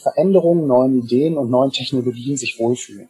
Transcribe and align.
Veränderungen, 0.00 0.66
neuen 0.66 1.02
Ideen 1.02 1.36
und 1.36 1.50
neuen 1.50 1.72
Technologien 1.72 2.36
sich 2.36 2.58
wohlfühlen. 2.58 3.08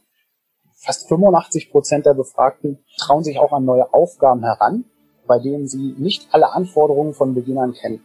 Fast 0.75 1.09
85 1.09 1.71
Prozent 1.71 2.07
der 2.07 2.15
Befragten 2.15 2.79
trauen 2.97 3.25
sich 3.25 3.39
auch 3.39 3.53
an 3.53 3.65
neue 3.65 3.93
Aufgaben 3.93 4.43
heran, 4.43 4.85
bei 5.27 5.39
denen 5.39 5.69
sie 5.69 5.95
nicht 5.99 6.29
alle 6.31 6.53
Anforderungen 6.53 7.15
von 7.15 7.35
Beginn 7.35 7.59
an 7.59 7.75
kennen. 7.75 8.03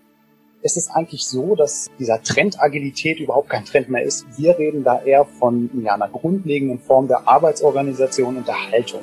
Es 0.61 0.77
ist 0.77 0.89
eigentlich 0.91 1.25
so, 1.25 1.55
dass 1.55 1.89
dieser 1.99 2.21
Trend 2.23 2.61
Agilität 2.61 3.19
überhaupt 3.19 3.49
kein 3.49 3.65
Trend 3.65 3.89
mehr 3.89 4.03
ist. 4.03 4.25
Wir 4.37 4.57
reden 4.57 4.83
da 4.83 5.01
eher 5.01 5.25
von 5.25 5.69
ja, 5.83 5.93
einer 5.93 6.09
grundlegenden 6.09 6.79
Form 6.79 7.07
der 7.07 7.27
Arbeitsorganisation 7.27 8.37
und 8.37 8.47
der 8.47 8.71
Haltung. 8.71 9.01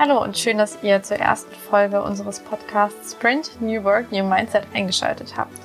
Hallo 0.00 0.22
und 0.22 0.38
schön, 0.38 0.58
dass 0.58 0.80
ihr 0.84 1.02
zur 1.02 1.16
ersten 1.16 1.52
Folge 1.52 2.00
unseres 2.00 2.38
Podcasts 2.38 3.14
Sprint 3.14 3.60
New 3.60 3.82
Work, 3.82 4.12
New 4.12 4.22
Mindset 4.22 4.62
eingeschaltet 4.72 5.34
habt. 5.36 5.58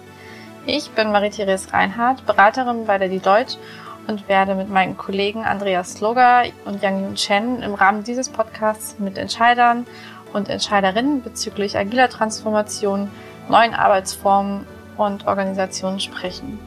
Ich 0.66 0.90
bin 0.90 1.12
Marie-Therese 1.12 1.72
Reinhardt, 1.72 2.26
Beraterin 2.26 2.88
bei 2.88 2.98
der 2.98 3.10
Deloitte 3.10 3.58
und 4.08 4.28
werde 4.28 4.56
mit 4.56 4.70
meinen 4.70 4.98
Kollegen 4.98 5.44
Andreas 5.44 5.94
Sloger 5.94 6.46
und 6.66 6.82
Yang 6.82 7.04
Yun 7.04 7.16
Chen 7.16 7.62
im 7.62 7.76
Rahmen 7.76 8.04
dieses 8.04 8.28
Podcasts 8.30 8.98
mit 8.98 9.20
Entscheidern 9.20 9.86
und 10.34 10.50
Entscheiderinnen 10.50 11.22
bezüglich 11.22 11.78
agiler 11.78 12.10
Transformation, 12.10 13.12
neuen 13.50 13.76
Arbeitsformen 13.76 14.66
und 14.98 15.28
Organisationen 15.28 16.00
sprechen. 16.00 16.58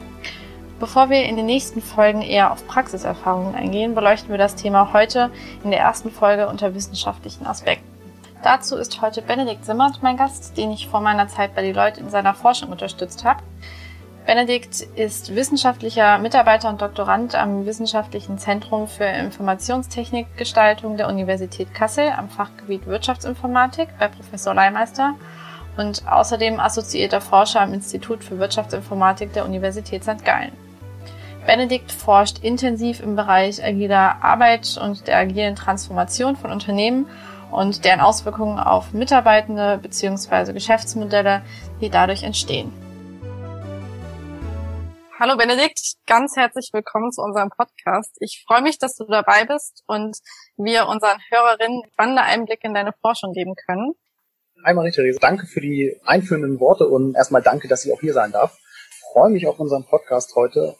Bevor 0.79 1.09
wir 1.09 1.23
in 1.23 1.35
den 1.35 1.47
nächsten 1.47 1.81
Folgen 1.81 2.21
eher 2.21 2.51
auf 2.51 2.67
Praxiserfahrungen 2.67 3.55
eingehen, 3.55 3.95
beleuchten 3.95 4.29
wir 4.29 4.37
das 4.37 4.53
Thema 4.53 4.93
heute 4.93 5.31
in 5.63 5.71
der 5.71 5.79
ersten 5.79 6.11
Folge 6.11 6.47
unter 6.47 6.75
wissenschaftlichen 6.75 7.47
Aspekten. 7.47 7.87
Dazu 8.43 8.75
ist 8.75 9.01
heute 9.01 9.23
Benedikt 9.23 9.65
Simmert 9.65 10.03
mein 10.03 10.17
Gast, 10.17 10.55
den 10.55 10.71
ich 10.71 10.87
vor 10.87 11.01
meiner 11.01 11.27
Zeit 11.27 11.55
bei 11.55 11.63
Deloitte 11.63 11.99
in 11.99 12.11
seiner 12.11 12.35
Forschung 12.35 12.69
unterstützt 12.69 13.25
habe. 13.25 13.41
Benedikt 14.27 14.81
ist 14.81 15.33
wissenschaftlicher 15.33 16.19
Mitarbeiter 16.19 16.69
und 16.69 16.79
Doktorand 16.79 17.33
am 17.33 17.65
Wissenschaftlichen 17.65 18.37
Zentrum 18.37 18.87
für 18.87 19.05
Informationstechnikgestaltung 19.05 20.95
der 20.95 21.07
Universität 21.07 21.73
Kassel 21.73 22.11
am 22.15 22.29
Fachgebiet 22.29 22.85
Wirtschaftsinformatik 22.85 23.89
bei 23.97 24.09
Professor 24.09 24.53
Leimeister 24.53 25.15
und 25.77 26.07
außerdem 26.07 26.59
assoziierter 26.59 27.21
Forscher 27.21 27.61
am 27.61 27.73
Institut 27.73 28.23
für 28.23 28.37
Wirtschaftsinformatik 28.37 29.33
der 29.33 29.45
Universität 29.45 30.03
St. 30.03 30.23
Gallen. 30.23 30.66
Benedikt 31.47 31.93
forscht 31.93 32.43
intensiv 32.43 32.99
im 32.99 33.15
Bereich 33.15 33.63
agiler 33.63 34.21
Arbeit 34.21 34.77
und 34.83 35.07
der 35.07 35.15
agilen 35.15 35.55
Transformation 35.55 36.35
von 36.35 36.51
Unternehmen 36.51 37.09
und 37.51 37.85
deren 37.85 38.01
Auswirkungen 38.01 38.59
auf 38.59 38.91
Mitarbeitende 38.91 39.79
bzw. 39.81 40.51
Geschäftsmodelle, 40.51 41.43
die 41.79 41.89
dadurch 41.89 42.23
entstehen. 42.23 42.73
Hallo 45.17 45.37
Benedikt, 45.37 45.93
ganz 46.05 46.35
herzlich 46.35 46.71
willkommen 46.73 47.13
zu 47.13 47.21
unserem 47.21 47.49
Podcast. 47.49 48.17
Ich 48.19 48.43
freue 48.45 48.61
mich, 48.61 48.77
dass 48.77 48.97
du 48.97 49.05
dabei 49.05 49.45
bist 49.45 49.83
und 49.87 50.17
wir 50.57 50.87
unseren 50.87 51.17
Hörerinnen 51.29 51.83
spannende 51.93 52.23
Einblicke 52.23 52.67
in 52.67 52.73
deine 52.73 52.91
Forschung 52.99 53.31
geben 53.31 53.55
können. 53.65 53.93
Hi 54.65 54.73
Marie-Therese, 54.73 55.19
danke 55.21 55.47
für 55.47 55.61
die 55.61 55.95
einführenden 56.05 56.59
Worte 56.59 56.89
und 56.89 57.15
erstmal 57.15 57.41
danke, 57.41 57.69
dass 57.69 57.85
ich 57.85 57.93
auch 57.93 58.01
hier 58.01 58.13
sein 58.13 58.33
darf. 58.33 58.57
Ich 58.91 59.13
freue 59.13 59.29
mich 59.29 59.47
auf 59.47 59.61
unseren 59.61 59.85
Podcast 59.85 60.35
heute 60.35 60.75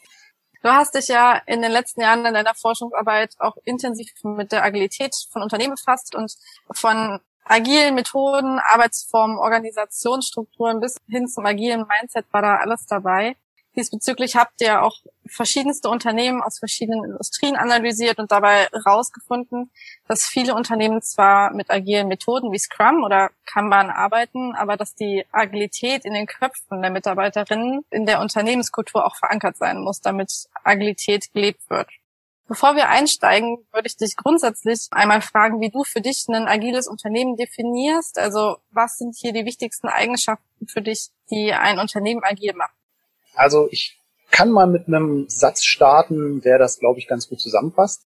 Du 0.67 0.73
hast 0.73 0.95
dich 0.95 1.07
ja 1.07 1.41
in 1.45 1.61
den 1.61 1.71
letzten 1.71 2.01
Jahren 2.01 2.25
in 2.25 2.33
deiner 2.33 2.53
Forschungsarbeit 2.53 3.35
auch 3.39 3.55
intensiv 3.63 4.09
mit 4.23 4.51
der 4.51 4.65
Agilität 4.65 5.15
von 5.31 5.41
Unternehmen 5.41 5.75
befasst 5.75 6.13
und 6.13 6.29
von 6.71 7.21
agilen 7.45 7.95
Methoden, 7.95 8.59
Arbeitsformen, 8.59 9.37
Organisationsstrukturen 9.37 10.81
bis 10.81 10.97
hin 11.07 11.29
zum 11.29 11.45
agilen 11.45 11.85
Mindset 11.87 12.25
war 12.33 12.41
da 12.41 12.57
alles 12.57 12.85
dabei. 12.85 13.37
Diesbezüglich 13.77 14.35
habt 14.35 14.59
ihr 14.61 14.81
auch 14.81 14.95
verschiedenste 15.27 15.89
Unternehmen 15.89 16.41
aus 16.41 16.57
verschiedenen 16.57 17.03
Industrien 17.03 17.55
analysiert 17.55 18.17
und 18.17 18.31
dabei 18.31 18.67
herausgefunden, 18.73 19.71
dass 20.07 20.25
viele 20.25 20.55
Unternehmen 20.55 21.03
zwar 21.03 21.53
mit 21.53 21.69
agilen 21.69 22.07
Methoden 22.07 22.51
wie 22.51 22.57
Scrum 22.57 23.03
oder 23.03 23.29
Kanban 23.45 23.91
arbeiten, 23.91 24.55
aber 24.55 24.77
dass 24.77 24.95
die 24.95 25.25
Agilität 25.31 26.05
in 26.05 26.15
den 26.15 26.25
Köpfen 26.25 26.81
der 26.81 26.89
Mitarbeiterinnen 26.89 27.85
in 27.91 28.07
der 28.07 28.19
Unternehmenskultur 28.19 29.05
auch 29.05 29.15
verankert 29.15 29.57
sein 29.57 29.79
muss, 29.81 30.01
damit 30.01 30.47
Agilität 30.63 31.31
gelebt 31.31 31.69
wird. 31.69 31.87
Bevor 32.47 32.75
wir 32.75 32.89
einsteigen, 32.89 33.59
würde 33.71 33.87
ich 33.87 33.97
dich 33.97 34.15
grundsätzlich 34.15 34.87
einmal 34.89 35.21
fragen, 35.21 35.61
wie 35.61 35.69
du 35.69 35.83
für 35.83 36.01
dich 36.01 36.25
ein 36.29 36.47
agiles 36.47 36.87
Unternehmen 36.87 37.35
definierst. 37.35 38.17
Also 38.17 38.57
was 38.71 38.97
sind 38.97 39.15
hier 39.15 39.33
die 39.33 39.45
wichtigsten 39.45 39.87
Eigenschaften 39.87 40.67
für 40.67 40.81
dich, 40.81 41.09
die 41.29 41.53
ein 41.53 41.77
Unternehmen 41.77 42.23
agil 42.23 42.53
machen? 42.55 42.73
Also 43.37 43.67
ich 43.71 43.99
kann 44.31 44.51
mal 44.51 44.67
mit 44.67 44.87
einem 44.87 45.25
Satz 45.29 45.63
starten, 45.63 46.41
der 46.41 46.59
das, 46.59 46.79
glaube 46.79 46.99
ich, 46.99 47.07
ganz 47.07 47.29
gut 47.29 47.39
zusammenfasst. 47.39 48.03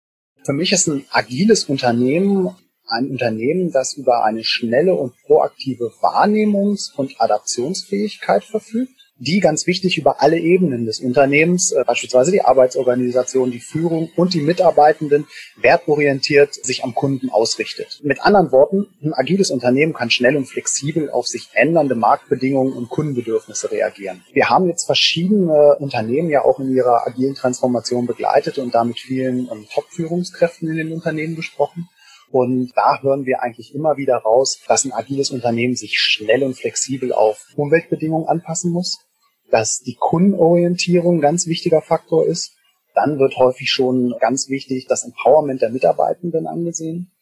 Für 0.44 0.52
mich 0.52 0.72
ist 0.72 0.88
ein 0.88 1.04
agiles 1.10 1.64
Unternehmen 1.64 2.56
ein 2.88 3.10
Unternehmen, 3.10 3.70
das 3.70 3.94
über 3.94 4.24
eine 4.24 4.44
schnelle 4.44 4.94
und 4.94 5.14
proaktive 5.26 5.92
Wahrnehmungs- 6.00 6.94
und 6.96 7.20
Adaptionsfähigkeit 7.20 8.44
verfügt 8.44 8.97
die 9.18 9.40
ganz 9.40 9.66
wichtig 9.66 9.98
über 9.98 10.22
alle 10.22 10.38
Ebenen 10.38 10.86
des 10.86 11.00
Unternehmens, 11.00 11.72
äh, 11.72 11.84
beispielsweise 11.84 12.30
die 12.30 12.42
Arbeitsorganisation, 12.42 13.50
die 13.50 13.60
Führung 13.60 14.10
und 14.16 14.34
die 14.34 14.40
Mitarbeitenden, 14.40 15.26
wertorientiert 15.56 16.54
sich 16.54 16.84
am 16.84 16.94
Kunden 16.94 17.30
ausrichtet. 17.30 18.00
Mit 18.02 18.20
anderen 18.22 18.52
Worten, 18.52 18.86
ein 19.02 19.12
agiles 19.12 19.50
Unternehmen 19.50 19.92
kann 19.92 20.10
schnell 20.10 20.36
und 20.36 20.46
flexibel 20.46 21.10
auf 21.10 21.26
sich 21.26 21.48
ändernde 21.52 21.94
Marktbedingungen 21.94 22.72
und 22.72 22.88
Kundenbedürfnisse 22.88 23.70
reagieren. 23.70 24.22
Wir 24.32 24.50
haben 24.50 24.68
jetzt 24.68 24.84
verschiedene 24.84 25.76
Unternehmen 25.78 26.30
ja 26.30 26.44
auch 26.44 26.60
in 26.60 26.74
ihrer 26.74 27.06
agilen 27.06 27.34
Transformation 27.34 28.06
begleitet 28.06 28.58
und 28.58 28.74
damit 28.74 29.00
vielen 29.00 29.48
ähm, 29.50 29.66
Top-Führungskräften 29.72 30.68
in 30.68 30.76
den 30.76 30.92
Unternehmen 30.92 31.36
besprochen. 31.36 31.88
Und 32.30 32.72
da 32.76 33.00
hören 33.00 33.24
wir 33.24 33.42
eigentlich 33.42 33.74
immer 33.74 33.96
wieder 33.96 34.16
raus, 34.16 34.60
dass 34.68 34.84
ein 34.84 34.92
agiles 34.92 35.30
Unternehmen 35.30 35.76
sich 35.76 35.98
schnell 35.98 36.42
und 36.42 36.54
flexibel 36.54 37.12
auf 37.12 37.46
Umweltbedingungen 37.56 38.28
anpassen 38.28 38.70
muss, 38.70 39.07
dass 39.50 39.80
die 39.80 39.96
Kundenorientierung 39.98 41.18
ein 41.18 41.20
ganz 41.20 41.46
wichtiger 41.46 41.82
Faktor 41.82 42.26
ist. 42.26 42.54
Dann 42.94 43.18
wird 43.18 43.36
häufig 43.36 43.70
schon 43.70 44.14
ganz 44.20 44.48
wichtig 44.48 44.86
das 44.88 45.04
Empowerment 45.04 45.62
der 45.62 45.70
Mitarbeitenden 45.70 46.46
angesehen, 46.46 47.12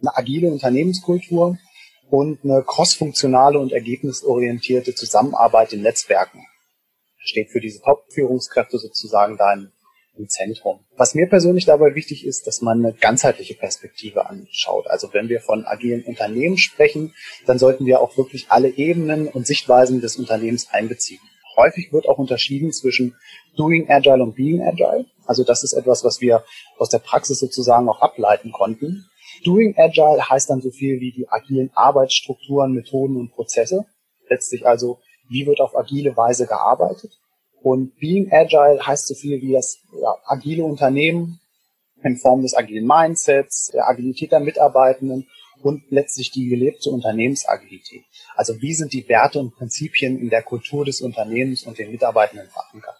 eine 0.00 0.16
agile 0.16 0.50
Unternehmenskultur 0.50 1.58
und 2.10 2.44
eine 2.44 2.62
crossfunktionale 2.62 3.58
und 3.58 3.72
ergebnisorientierte 3.72 4.94
Zusammenarbeit 4.94 5.72
in 5.72 5.82
Netzwerken. 5.82 6.44
Das 7.18 7.28
steht 7.30 7.50
für 7.50 7.60
diese 7.60 7.80
Top-Führungskräfte 7.80 8.78
sozusagen 8.78 9.36
da 9.38 9.54
im 9.54 10.28
Zentrum. 10.28 10.80
Was 10.96 11.14
mir 11.14 11.26
persönlich 11.26 11.64
dabei 11.64 11.94
wichtig 11.94 12.26
ist, 12.26 12.46
dass 12.46 12.60
man 12.60 12.84
eine 12.84 12.92
ganzheitliche 12.92 13.54
Perspektive 13.54 14.28
anschaut. 14.28 14.86
Also 14.88 15.14
wenn 15.14 15.28
wir 15.30 15.40
von 15.40 15.64
agilen 15.64 16.04
Unternehmen 16.04 16.58
sprechen, 16.58 17.14
dann 17.46 17.58
sollten 17.58 17.86
wir 17.86 18.00
auch 18.00 18.18
wirklich 18.18 18.46
alle 18.50 18.68
Ebenen 18.68 19.28
und 19.28 19.46
Sichtweisen 19.46 20.00
des 20.02 20.16
Unternehmens 20.16 20.68
einbeziehen. 20.70 21.20
Häufig 21.56 21.92
wird 21.92 22.08
auch 22.08 22.18
unterschieden 22.18 22.72
zwischen 22.72 23.14
Doing 23.56 23.90
Agile 23.90 24.22
und 24.22 24.34
Being 24.34 24.62
Agile. 24.62 25.06
Also 25.26 25.44
das 25.44 25.62
ist 25.64 25.72
etwas, 25.72 26.04
was 26.04 26.20
wir 26.20 26.44
aus 26.78 26.88
der 26.88 26.98
Praxis 26.98 27.38
sozusagen 27.38 27.88
auch 27.88 28.00
ableiten 28.00 28.52
konnten. 28.52 29.06
Doing 29.44 29.74
Agile 29.76 30.28
heißt 30.28 30.50
dann 30.50 30.60
so 30.60 30.70
viel 30.70 31.00
wie 31.00 31.12
die 31.12 31.28
agilen 31.28 31.70
Arbeitsstrukturen, 31.74 32.72
Methoden 32.72 33.16
und 33.16 33.32
Prozesse. 33.32 33.86
Letztlich 34.28 34.66
also, 34.66 34.98
wie 35.28 35.46
wird 35.46 35.60
auf 35.60 35.76
agile 35.76 36.16
Weise 36.16 36.46
gearbeitet. 36.46 37.18
Und 37.62 37.96
Being 37.98 38.32
Agile 38.32 38.84
heißt 38.84 39.06
so 39.06 39.14
viel 39.14 39.40
wie 39.40 39.52
das 39.52 39.78
ja, 40.00 40.14
agile 40.24 40.64
Unternehmen 40.64 41.40
in 42.02 42.16
Form 42.16 42.42
des 42.42 42.54
agilen 42.54 42.86
Mindsets, 42.86 43.70
der 43.72 43.88
Agilität 43.88 44.32
der 44.32 44.40
Mitarbeitenden 44.40 45.28
und 45.64 45.84
letztlich 45.90 46.30
die 46.30 46.48
gelebte 46.48 46.90
Unternehmensagilität. 46.90 48.04
Also 48.34 48.60
wie 48.60 48.74
sind 48.74 48.92
die 48.92 49.08
Werte 49.08 49.38
und 49.38 49.54
Prinzipien 49.54 50.18
in 50.18 50.30
der 50.30 50.42
Kultur 50.42 50.84
des 50.84 51.00
Unternehmens 51.00 51.64
und 51.64 51.78
den 51.78 51.90
Mitarbeitenden 51.90 52.48
verankert? 52.48 52.98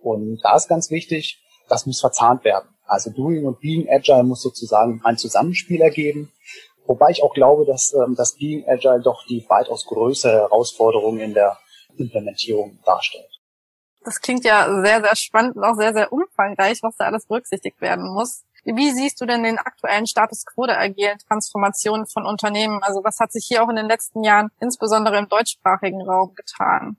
Und 0.00 0.40
da 0.42 0.56
ist 0.56 0.68
ganz 0.68 0.90
wichtig, 0.90 1.42
das 1.68 1.86
muss 1.86 2.00
verzahnt 2.00 2.44
werden. 2.44 2.68
Also 2.84 3.10
Doing 3.10 3.44
und 3.44 3.60
Being 3.60 3.88
Agile 3.88 4.24
muss 4.24 4.42
sozusagen 4.42 5.00
ein 5.04 5.16
Zusammenspiel 5.16 5.80
ergeben. 5.80 6.32
Wobei 6.86 7.10
ich 7.10 7.22
auch 7.22 7.34
glaube, 7.34 7.64
dass 7.64 7.94
ähm, 7.94 8.16
das 8.16 8.34
Being 8.34 8.66
Agile 8.66 9.00
doch 9.00 9.24
die 9.26 9.44
weitaus 9.48 9.84
größere 9.86 10.32
Herausforderung 10.32 11.20
in 11.20 11.34
der 11.34 11.58
Implementierung 11.96 12.80
darstellt. 12.84 13.28
Das 14.02 14.20
klingt 14.20 14.44
ja 14.44 14.82
sehr, 14.82 15.02
sehr 15.02 15.14
spannend 15.14 15.56
und 15.56 15.64
auch 15.64 15.76
sehr, 15.76 15.92
sehr 15.92 16.12
umfangreich, 16.12 16.78
was 16.82 16.96
da 16.96 17.04
alles 17.04 17.26
berücksichtigt 17.26 17.80
werden 17.80 18.12
muss. 18.12 18.44
Wie 18.64 18.90
siehst 18.92 19.20
du 19.20 19.26
denn 19.26 19.42
den 19.42 19.58
aktuellen 19.58 20.06
Status 20.06 20.44
quo 20.44 20.66
der 20.66 20.78
agilen 20.78 21.18
Transformation 21.18 22.06
von 22.06 22.26
Unternehmen? 22.26 22.82
Also 22.82 23.02
was 23.04 23.18
hat 23.20 23.32
sich 23.32 23.46
hier 23.46 23.62
auch 23.62 23.68
in 23.68 23.76
den 23.76 23.86
letzten 23.86 24.22
Jahren 24.24 24.50
insbesondere 24.60 25.18
im 25.18 25.28
deutschsprachigen 25.28 26.02
Raum 26.02 26.34
getan? 26.34 26.96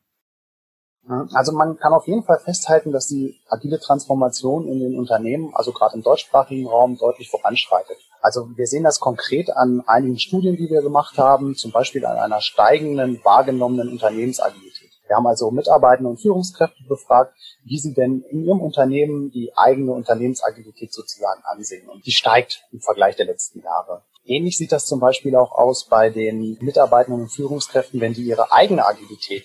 Also 1.34 1.52
man 1.52 1.78
kann 1.78 1.94
auf 1.94 2.08
jeden 2.08 2.24
Fall 2.24 2.40
festhalten, 2.40 2.92
dass 2.92 3.08
die 3.08 3.40
agile 3.50 3.80
Transformation 3.80 4.68
in 4.68 4.80
den 4.80 4.98
Unternehmen, 4.98 5.54
also 5.56 5.72
gerade 5.72 5.96
im 5.96 6.04
deutschsprachigen 6.04 6.68
Raum, 6.68 6.98
deutlich 6.98 7.30
voranschreitet. 7.30 7.98
Also 8.22 8.56
wir 8.56 8.68
sehen 8.68 8.84
das 8.84 9.00
konkret 9.00 9.50
an 9.50 9.84
einigen 9.88 10.19
Studien, 10.19 10.56
die 10.56 10.69
wir 10.69 10.81
gemacht 10.81 11.18
haben, 11.18 11.56
zum 11.56 11.72
Beispiel 11.72 12.06
an 12.06 12.18
einer 12.18 12.40
steigenden 12.40 13.19
wahrgenommenen 13.24 13.90
Unternehmensagilität. 13.90 14.81
Wir 15.12 15.18
haben 15.18 15.28
also 15.28 15.52
Mitarbeiter 15.52 16.06
und 16.06 16.22
Führungskräfte 16.22 16.86
befragt, 16.88 17.36
wie 17.66 17.78
sie 17.78 17.94
denn 17.94 18.24
in 18.30 18.46
ihrem 18.46 18.62
Unternehmen 18.62 19.30
die 19.30 19.52
eigene 19.58 19.92
Unternehmensagilität 19.92 20.94
sozusagen 20.94 21.44
ansehen. 21.44 21.90
Und 21.90 22.06
die 22.06 22.13
steigt 22.13 22.63
im 22.72 22.80
Vergleich 22.80 23.18
der 23.18 23.25
letzten 23.25 23.60
Jahre. 23.60 24.04
Ähnlich 24.24 24.58
sieht 24.58 24.72
das 24.72 24.86
zum 24.86 25.02
Beispiel 25.02 25.36
auch 25.36 25.52
aus 25.52 25.90
bei 25.90 26.10
den 26.10 26.58
Mitarbeitern 26.62 27.16
und 27.16 27.28
Führungskräften, 27.28 28.00
wenn 28.00 28.13
die 28.13 28.24
ihre 28.24 28.54
eigene 28.54 28.86
Agilität 28.86 29.44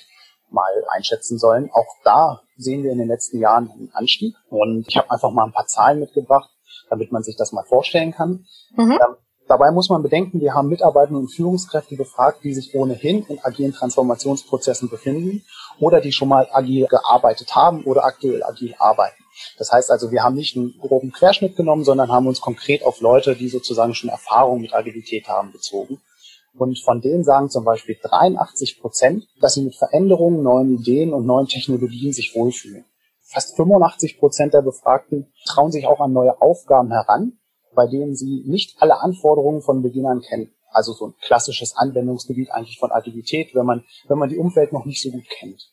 mal 0.50 0.70
einschätzen 0.90 1.36
sollen. 1.36 1.68
Auch 1.72 1.96
da 2.04 2.42
sehen 2.56 2.84
wir 2.84 2.92
in 2.92 2.98
den 2.98 3.08
letzten 3.08 3.40
Jahren 3.40 3.68
einen 3.68 3.90
Anstieg. 3.92 4.36
Und 4.48 4.86
ich 4.86 4.96
habe 4.96 5.10
einfach 5.10 5.32
mal 5.32 5.46
ein 5.46 5.52
paar 5.52 5.66
Zahlen 5.66 5.98
mitgebracht 5.98 6.48
damit 6.88 7.12
man 7.12 7.22
sich 7.22 7.36
das 7.36 7.52
mal 7.52 7.64
vorstellen 7.64 8.12
kann. 8.12 8.46
Mhm. 8.76 8.92
Ähm, 8.92 9.16
dabei 9.48 9.70
muss 9.70 9.88
man 9.88 10.02
bedenken, 10.02 10.40
wir 10.40 10.54
haben 10.54 10.68
Mitarbeiter 10.68 11.14
und 11.14 11.28
Führungskräfte 11.28 11.96
gefragt, 11.96 12.44
die 12.44 12.54
sich 12.54 12.74
ohnehin 12.74 13.24
in 13.28 13.38
agilen 13.42 13.72
Transformationsprozessen 13.72 14.88
befinden 14.88 15.44
oder 15.78 16.00
die 16.00 16.12
schon 16.12 16.28
mal 16.28 16.48
agil 16.52 16.86
gearbeitet 16.86 17.54
haben 17.54 17.84
oder 17.84 18.04
aktuell 18.04 18.42
agil 18.42 18.74
arbeiten. 18.78 19.22
Das 19.58 19.72
heißt 19.72 19.90
also, 19.90 20.10
wir 20.10 20.22
haben 20.22 20.34
nicht 20.34 20.56
einen 20.56 20.78
groben 20.78 21.12
Querschnitt 21.12 21.56
genommen, 21.56 21.84
sondern 21.84 22.10
haben 22.10 22.26
uns 22.26 22.40
konkret 22.40 22.84
auf 22.84 23.00
Leute, 23.00 23.36
die 23.36 23.48
sozusagen 23.48 23.94
schon 23.94 24.10
Erfahrung 24.10 24.60
mit 24.60 24.74
Agilität 24.74 25.28
haben, 25.28 25.52
bezogen. 25.52 26.00
Und 26.58 26.78
von 26.78 27.02
denen 27.02 27.22
sagen 27.22 27.50
zum 27.50 27.64
Beispiel 27.64 27.98
83 28.02 28.80
Prozent, 28.80 29.28
dass 29.40 29.54
sie 29.54 29.62
mit 29.62 29.76
Veränderungen, 29.76 30.42
neuen 30.42 30.78
Ideen 30.78 31.12
und 31.12 31.26
neuen 31.26 31.48
Technologien 31.48 32.12
sich 32.12 32.34
wohlfühlen. 32.34 32.86
Fast 33.20 33.56
85 33.56 34.18
Prozent 34.18 34.54
der 34.54 34.62
Befragten 34.62 35.32
trauen 35.44 35.72
sich 35.72 35.86
auch 35.86 36.00
an 36.00 36.12
neue 36.12 36.40
Aufgaben 36.40 36.90
heran, 36.90 37.38
bei 37.76 37.86
denen 37.86 38.16
sie 38.16 38.42
nicht 38.46 38.82
alle 38.82 39.00
Anforderungen 39.00 39.62
von 39.62 39.82
Beginn 39.82 40.06
an 40.06 40.22
kennen. 40.22 40.50
Also 40.70 40.92
so 40.92 41.06
ein 41.06 41.14
klassisches 41.22 41.76
Anwendungsgebiet 41.76 42.50
eigentlich 42.50 42.78
von 42.78 42.90
Agilität, 42.90 43.54
wenn 43.54 43.66
man, 43.66 43.84
wenn 44.08 44.18
man 44.18 44.28
die 44.28 44.38
Umwelt 44.38 44.72
noch 44.72 44.84
nicht 44.84 45.00
so 45.00 45.10
gut 45.10 45.28
kennt. 45.28 45.72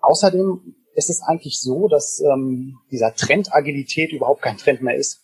Außerdem 0.00 0.76
ist 0.94 1.10
es 1.10 1.22
eigentlich 1.22 1.58
so, 1.58 1.88
dass 1.88 2.20
ähm, 2.20 2.78
dieser 2.90 3.14
Trend 3.14 3.52
Agilität 3.52 4.12
überhaupt 4.12 4.42
kein 4.42 4.56
Trend 4.56 4.82
mehr 4.82 4.94
ist. 4.94 5.22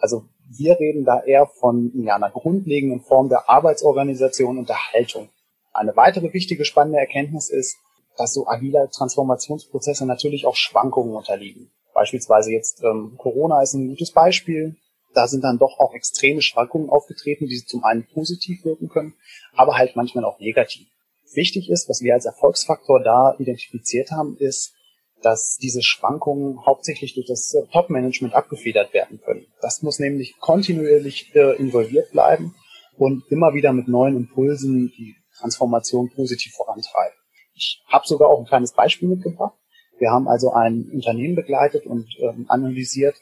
Also 0.00 0.24
wir 0.48 0.78
reden 0.80 1.04
da 1.04 1.22
eher 1.22 1.46
von 1.46 1.92
ja, 1.94 2.16
einer 2.16 2.30
grundlegenden 2.30 3.00
Form 3.00 3.28
der 3.28 3.48
Arbeitsorganisation 3.48 4.58
und 4.58 4.68
der 4.68 4.92
Haltung. 4.92 5.28
Eine 5.72 5.96
weitere 5.96 6.32
wichtige 6.32 6.64
spannende 6.64 6.98
Erkenntnis 6.98 7.48
ist, 7.48 7.76
dass 8.16 8.34
so 8.34 8.46
agile 8.46 8.90
Transformationsprozesse 8.90 10.04
natürlich 10.04 10.46
auch 10.46 10.56
Schwankungen 10.56 11.14
unterliegen. 11.14 11.70
Beispielsweise 11.94 12.52
jetzt 12.52 12.82
ähm, 12.82 13.14
Corona 13.16 13.62
ist 13.62 13.74
ein 13.74 13.88
gutes 13.88 14.12
Beispiel. 14.12 14.76
Da 15.14 15.28
sind 15.28 15.42
dann 15.44 15.58
doch 15.58 15.78
auch 15.78 15.94
extreme 15.94 16.42
Schwankungen 16.42 16.88
aufgetreten, 16.88 17.46
die 17.46 17.64
zum 17.64 17.84
einen 17.84 18.06
positiv 18.06 18.64
wirken 18.64 18.88
können, 18.88 19.14
aber 19.54 19.76
halt 19.76 19.96
manchmal 19.96 20.24
auch 20.24 20.38
negativ. 20.40 20.88
Wichtig 21.34 21.70
ist, 21.70 21.88
was 21.88 22.02
wir 22.02 22.14
als 22.14 22.26
Erfolgsfaktor 22.26 23.02
da 23.02 23.34
identifiziert 23.38 24.10
haben, 24.10 24.36
ist, 24.38 24.74
dass 25.22 25.56
diese 25.56 25.82
Schwankungen 25.82 26.64
hauptsächlich 26.66 27.14
durch 27.14 27.26
das 27.26 27.54
äh, 27.54 27.62
Top-Management 27.72 28.34
abgefedert 28.34 28.92
werden 28.92 29.20
können. 29.20 29.46
Das 29.60 29.82
muss 29.82 29.98
nämlich 29.98 30.36
kontinuierlich 30.40 31.34
äh, 31.34 31.56
involviert 31.56 32.10
bleiben 32.10 32.54
und 32.96 33.24
immer 33.30 33.54
wieder 33.54 33.72
mit 33.72 33.88
neuen 33.88 34.16
Impulsen 34.16 34.92
die 34.96 35.16
Transformation 35.38 36.10
positiv 36.10 36.52
vorantreiben. 36.52 37.16
Ich 37.54 37.82
habe 37.86 38.06
sogar 38.06 38.28
auch 38.28 38.40
ein 38.40 38.46
kleines 38.46 38.72
Beispiel 38.72 39.08
mitgebracht. 39.08 39.54
Wir 39.98 40.10
haben 40.10 40.28
also 40.28 40.52
ein 40.52 40.90
Unternehmen 40.92 41.36
begleitet 41.36 41.86
und 41.86 42.06
ähm, 42.18 42.46
analysiert, 42.48 43.16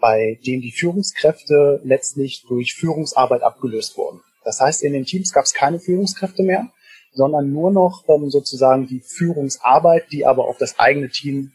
bei 0.00 0.38
dem 0.46 0.60
die 0.60 0.72
Führungskräfte 0.72 1.80
letztlich 1.84 2.44
durch 2.48 2.74
Führungsarbeit 2.74 3.42
abgelöst 3.42 3.96
wurden. 3.96 4.20
Das 4.44 4.60
heißt, 4.60 4.82
in 4.82 4.92
den 4.92 5.04
Teams 5.04 5.32
gab 5.32 5.44
es 5.44 5.52
keine 5.52 5.78
Führungskräfte 5.78 6.42
mehr, 6.42 6.68
sondern 7.12 7.52
nur 7.52 7.70
noch 7.70 8.04
ähm, 8.08 8.30
sozusagen 8.30 8.86
die 8.86 9.00
Führungsarbeit, 9.00 10.04
die 10.12 10.26
aber 10.26 10.46
auf 10.46 10.58
das 10.58 10.78
eigene 10.78 11.10
Team 11.10 11.52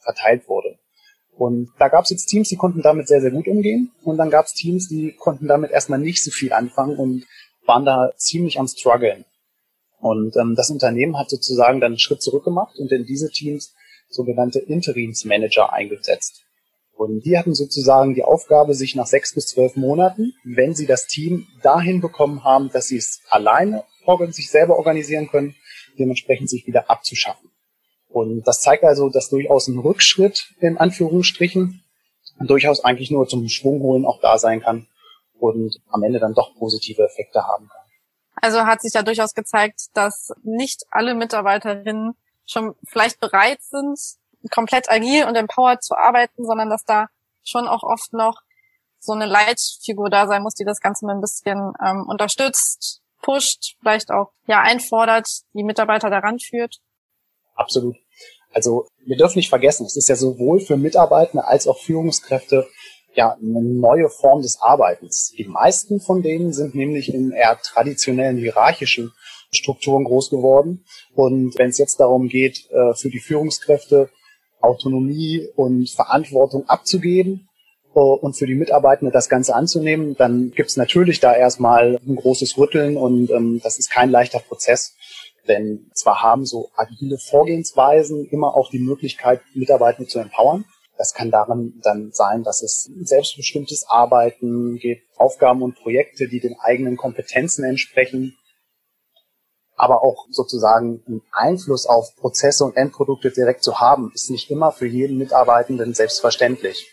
verteilt 0.00 0.48
wurde. 0.48 0.78
Und 1.36 1.68
da 1.78 1.88
gab 1.88 2.04
es 2.04 2.10
jetzt 2.10 2.26
Teams, 2.26 2.48
die 2.48 2.56
konnten 2.56 2.80
damit 2.80 3.08
sehr, 3.08 3.20
sehr 3.20 3.30
gut 3.30 3.46
umgehen. 3.46 3.92
Und 4.02 4.16
dann 4.16 4.30
gab 4.30 4.46
es 4.46 4.54
Teams, 4.54 4.88
die 4.88 5.12
konnten 5.12 5.46
damit 5.46 5.70
erstmal 5.70 5.98
nicht 5.98 6.24
so 6.24 6.30
viel 6.30 6.52
anfangen 6.52 6.96
und 6.96 7.26
waren 7.66 7.84
da 7.84 8.12
ziemlich 8.16 8.58
am 8.58 8.68
struggeln. 8.68 9.24
Und 9.98 10.36
ähm, 10.36 10.54
das 10.56 10.70
Unternehmen 10.70 11.18
hat 11.18 11.28
sozusagen 11.28 11.80
dann 11.80 11.92
einen 11.92 11.98
Schritt 11.98 12.22
zurück 12.22 12.44
gemacht 12.44 12.78
und 12.78 12.90
in 12.90 13.04
diese 13.04 13.30
Teams 13.30 13.74
sogenannte 14.08 14.60
Interimsmanager 14.60 15.72
eingesetzt. 15.72 16.45
Und 16.96 17.26
die 17.26 17.36
hatten 17.36 17.54
sozusagen 17.54 18.14
die 18.14 18.24
Aufgabe, 18.24 18.74
sich 18.74 18.96
nach 18.96 19.06
sechs 19.06 19.34
bis 19.34 19.48
zwölf 19.48 19.76
Monaten, 19.76 20.32
wenn 20.44 20.74
sie 20.74 20.86
das 20.86 21.06
Team 21.06 21.46
dahin 21.62 22.00
bekommen 22.00 22.42
haben, 22.42 22.70
dass 22.70 22.88
sie 22.88 22.96
es 22.96 23.20
alleine 23.28 23.84
sich 24.30 24.50
selber 24.50 24.76
organisieren 24.78 25.28
können, 25.28 25.56
dementsprechend 25.98 26.48
sich 26.48 26.66
wieder 26.66 26.88
abzuschaffen. 26.88 27.50
Und 28.08 28.46
das 28.46 28.60
zeigt 28.60 28.84
also, 28.84 29.08
dass 29.08 29.30
durchaus 29.30 29.66
ein 29.66 29.78
Rückschritt 29.78 30.54
in 30.60 30.78
Anführungsstrichen 30.78 31.82
durchaus 32.38 32.84
eigentlich 32.84 33.10
nur 33.10 33.26
zum 33.26 33.48
Schwung 33.48 33.80
holen 33.80 34.06
auch 34.06 34.20
da 34.20 34.38
sein 34.38 34.60
kann 34.60 34.86
und 35.38 35.80
am 35.88 36.02
Ende 36.02 36.20
dann 36.20 36.34
doch 36.34 36.54
positive 36.54 37.02
Effekte 37.02 37.44
haben 37.44 37.68
kann. 37.68 37.82
Also 38.36 38.60
hat 38.60 38.80
sich 38.80 38.94
ja 38.94 39.02
durchaus 39.02 39.34
gezeigt, 39.34 39.86
dass 39.94 40.32
nicht 40.44 40.84
alle 40.90 41.14
Mitarbeiterinnen 41.14 42.14
schon 42.46 42.74
vielleicht 42.84 43.18
bereit 43.20 43.62
sind, 43.62 43.98
komplett 44.50 44.90
agil 44.90 45.24
und 45.24 45.36
empowered 45.36 45.82
zu 45.82 45.94
arbeiten, 45.96 46.44
sondern 46.44 46.70
dass 46.70 46.84
da 46.84 47.06
schon 47.44 47.68
auch 47.68 47.82
oft 47.82 48.12
noch 48.12 48.40
so 48.98 49.12
eine 49.12 49.26
Leitfigur 49.26 50.10
da 50.10 50.26
sein 50.26 50.42
muss, 50.42 50.54
die 50.54 50.64
das 50.64 50.80
Ganze 50.80 51.06
ein 51.06 51.20
bisschen 51.20 51.72
ähm, 51.84 52.06
unterstützt, 52.08 53.02
pusht, 53.22 53.76
vielleicht 53.80 54.10
auch 54.10 54.32
ja 54.46 54.60
einfordert, 54.60 55.28
die 55.54 55.64
Mitarbeiter 55.64 56.10
daran 56.10 56.38
führt. 56.38 56.78
Absolut. 57.54 57.96
Also 58.52 58.86
wir 59.04 59.16
dürfen 59.16 59.38
nicht 59.38 59.50
vergessen, 59.50 59.86
es 59.86 59.96
ist 59.96 60.08
ja 60.08 60.16
sowohl 60.16 60.60
für 60.60 60.76
Mitarbeitende 60.76 61.46
als 61.46 61.66
auch 61.66 61.78
Führungskräfte 61.78 62.66
ja, 63.14 63.32
eine 63.32 63.62
neue 63.62 64.08
Form 64.10 64.42
des 64.42 64.60
Arbeitens. 64.60 65.32
Die 65.36 65.44
meisten 65.44 66.00
von 66.00 66.22
denen 66.22 66.52
sind 66.52 66.74
nämlich 66.74 67.12
in 67.12 67.32
eher 67.32 67.58
traditionellen 67.62 68.36
hierarchischen 68.36 69.12
Strukturen 69.50 70.04
groß 70.04 70.30
geworden. 70.30 70.84
Und 71.14 71.58
wenn 71.58 71.70
es 71.70 71.78
jetzt 71.78 71.98
darum 71.98 72.28
geht, 72.28 72.70
äh, 72.70 72.94
für 72.94 73.08
die 73.08 73.20
Führungskräfte 73.20 74.10
Autonomie 74.66 75.48
und 75.56 75.88
Verantwortung 75.90 76.68
abzugeben 76.68 77.48
äh, 77.94 77.98
und 77.98 78.36
für 78.36 78.46
die 78.46 78.54
Mitarbeitenden 78.54 79.12
das 79.12 79.28
Ganze 79.28 79.54
anzunehmen, 79.54 80.16
dann 80.16 80.52
gibt 80.52 80.70
es 80.70 80.76
natürlich 80.76 81.20
da 81.20 81.34
erstmal 81.34 81.98
ein 82.06 82.16
großes 82.16 82.58
Rütteln 82.58 82.96
und 82.96 83.30
ähm, 83.30 83.60
das 83.62 83.78
ist 83.78 83.90
kein 83.90 84.10
leichter 84.10 84.40
Prozess. 84.40 84.94
Denn 85.48 85.90
zwar 85.94 86.22
haben 86.22 86.44
so 86.44 86.70
agile 86.76 87.18
Vorgehensweisen 87.18 88.26
immer 88.30 88.56
auch 88.56 88.70
die 88.70 88.80
Möglichkeit, 88.80 89.40
Mitarbeitende 89.54 90.08
zu 90.08 90.18
empowern, 90.18 90.64
das 90.96 91.12
kann 91.12 91.30
darin 91.30 91.74
dann 91.82 92.10
sein, 92.12 92.42
dass 92.42 92.62
es 92.62 92.90
selbstbestimmtes 93.02 93.86
Arbeiten 93.88 94.78
gibt, 94.78 95.02
Aufgaben 95.16 95.62
und 95.62 95.76
Projekte, 95.76 96.28
die 96.28 96.40
den 96.40 96.58
eigenen 96.58 96.96
Kompetenzen 96.96 97.64
entsprechen, 97.64 98.36
aber 99.76 100.02
auch 100.02 100.26
sozusagen 100.30 101.02
einen 101.06 101.22
Einfluss 101.32 101.86
auf 101.86 102.16
Prozesse 102.16 102.64
und 102.64 102.76
Endprodukte 102.76 103.30
direkt 103.30 103.62
zu 103.62 103.78
haben, 103.78 104.10
ist 104.14 104.30
nicht 104.30 104.50
immer 104.50 104.72
für 104.72 104.86
jeden 104.86 105.18
Mitarbeitenden 105.18 105.94
selbstverständlich. 105.94 106.90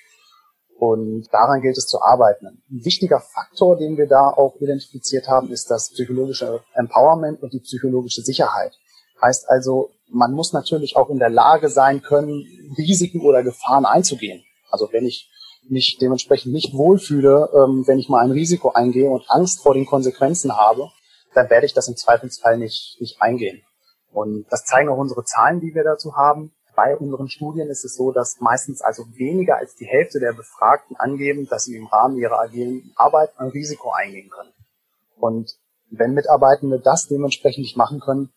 Und 0.77 1.27
daran 1.31 1.61
gilt 1.61 1.77
es 1.77 1.87
zu 1.87 2.01
arbeiten. 2.01 2.47
Ein 2.47 2.85
wichtiger 2.85 3.21
Faktor, 3.21 3.77
den 3.77 3.97
wir 3.97 4.07
da 4.07 4.27
auch 4.27 4.55
identifiziert 4.59 5.29
haben, 5.29 5.49
ist 5.49 5.71
das 5.71 5.91
psychologische 5.91 6.61
Empowerment 6.73 7.41
und 7.41 7.53
die 7.53 7.61
psychologische 7.61 8.21
Sicherheit. 8.21 8.73
Heißt 9.21 9.47
also, 9.47 9.91
man 10.09 10.33
muss 10.33 10.51
natürlich 10.51 10.97
auch 10.97 11.09
in 11.09 11.19
der 11.19 11.29
Lage 11.29 11.69
sein 11.69 12.01
können, 12.01 12.45
Risiken 12.77 13.21
oder 13.21 13.43
Gefahren 13.43 13.85
einzugehen. 13.85 14.43
Also 14.69 14.89
wenn 14.91 15.05
ich 15.05 15.29
mich 15.69 15.97
dementsprechend 16.01 16.51
nicht 16.51 16.73
wohlfühle, 16.73 17.49
ähm, 17.53 17.83
wenn 17.87 17.99
ich 17.99 18.09
mal 18.09 18.19
ein 18.19 18.31
Risiko 18.31 18.71
eingehe 18.71 19.09
und 19.09 19.23
Angst 19.29 19.61
vor 19.61 19.73
den 19.73 19.85
Konsequenzen 19.85 20.57
habe, 20.57 20.89
dann 21.33 21.49
werde 21.49 21.65
ich 21.65 21.73
das 21.73 21.87
im 21.87 21.97
Zweifelsfall 21.97 22.57
nicht, 22.57 22.97
nicht 22.99 23.21
eingehen. 23.21 23.63
Und 24.11 24.45
das 24.49 24.65
zeigen 24.65 24.89
auch 24.89 24.97
unsere 24.97 25.23
Zahlen, 25.23 25.59
die 25.59 25.73
wir 25.73 25.83
dazu 25.83 26.15
haben. 26.15 26.53
Bei 26.75 26.95
unseren 26.95 27.29
Studien 27.29 27.69
ist 27.69 27.85
es 27.85 27.95
so, 27.95 28.11
dass 28.11 28.39
meistens 28.39 28.81
also 28.81 29.05
weniger 29.15 29.57
als 29.57 29.75
die 29.75 29.85
Hälfte 29.85 30.19
der 30.19 30.33
Befragten 30.33 30.95
angeben, 30.95 31.47
dass 31.47 31.65
sie 31.65 31.75
im 31.75 31.87
Rahmen 31.87 32.17
ihrer 32.17 32.39
agilen 32.39 32.91
Arbeit 32.95 33.31
ein 33.37 33.49
Risiko 33.49 33.91
eingehen 33.91 34.29
können. 34.29 34.53
Und 35.17 35.57
wenn 35.89 36.13
Mitarbeitende 36.13 36.79
das 36.79 37.07
dementsprechend 37.07 37.63
nicht 37.63 37.77
machen 37.77 37.99
können, 37.99 38.31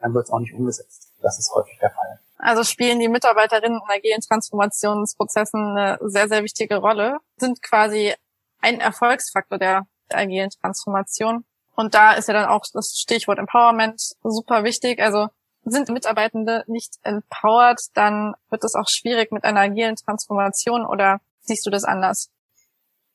dann 0.00 0.14
wird 0.14 0.24
es 0.24 0.32
auch 0.32 0.40
nicht 0.40 0.54
umgesetzt. 0.54 1.12
Das 1.22 1.38
ist 1.38 1.52
häufig 1.54 1.78
der 1.80 1.90
Fall. 1.90 2.18
Also 2.38 2.64
spielen 2.64 2.98
die 2.98 3.08
Mitarbeiterinnen 3.08 3.80
in 3.80 3.94
agilen 3.94 4.20
Transformationsprozessen 4.20 5.76
eine 5.76 5.98
sehr, 6.00 6.26
sehr 6.26 6.42
wichtige 6.42 6.76
Rolle, 6.76 7.18
sind 7.36 7.62
quasi 7.62 8.14
ein 8.60 8.80
Erfolgsfaktor 8.80 9.58
der, 9.58 9.86
der 10.10 10.18
agilen 10.18 10.50
Transformation. 10.50 11.44
Und 11.74 11.94
da 11.94 12.12
ist 12.12 12.28
ja 12.28 12.34
dann 12.34 12.48
auch 12.48 12.64
das 12.72 12.98
Stichwort 12.98 13.38
Empowerment 13.38 14.00
super 14.22 14.64
wichtig. 14.64 15.00
Also 15.00 15.28
sind 15.64 15.88
Mitarbeitende 15.88 16.64
nicht 16.66 16.98
empowered, 17.02 17.80
dann 17.94 18.34
wird 18.50 18.64
es 18.64 18.74
auch 18.74 18.88
schwierig 18.88 19.30
mit 19.32 19.44
einer 19.44 19.60
agilen 19.60 19.96
Transformation 19.96 20.84
oder 20.84 21.20
siehst 21.40 21.64
du 21.66 21.70
das 21.70 21.84
anders? 21.84 22.30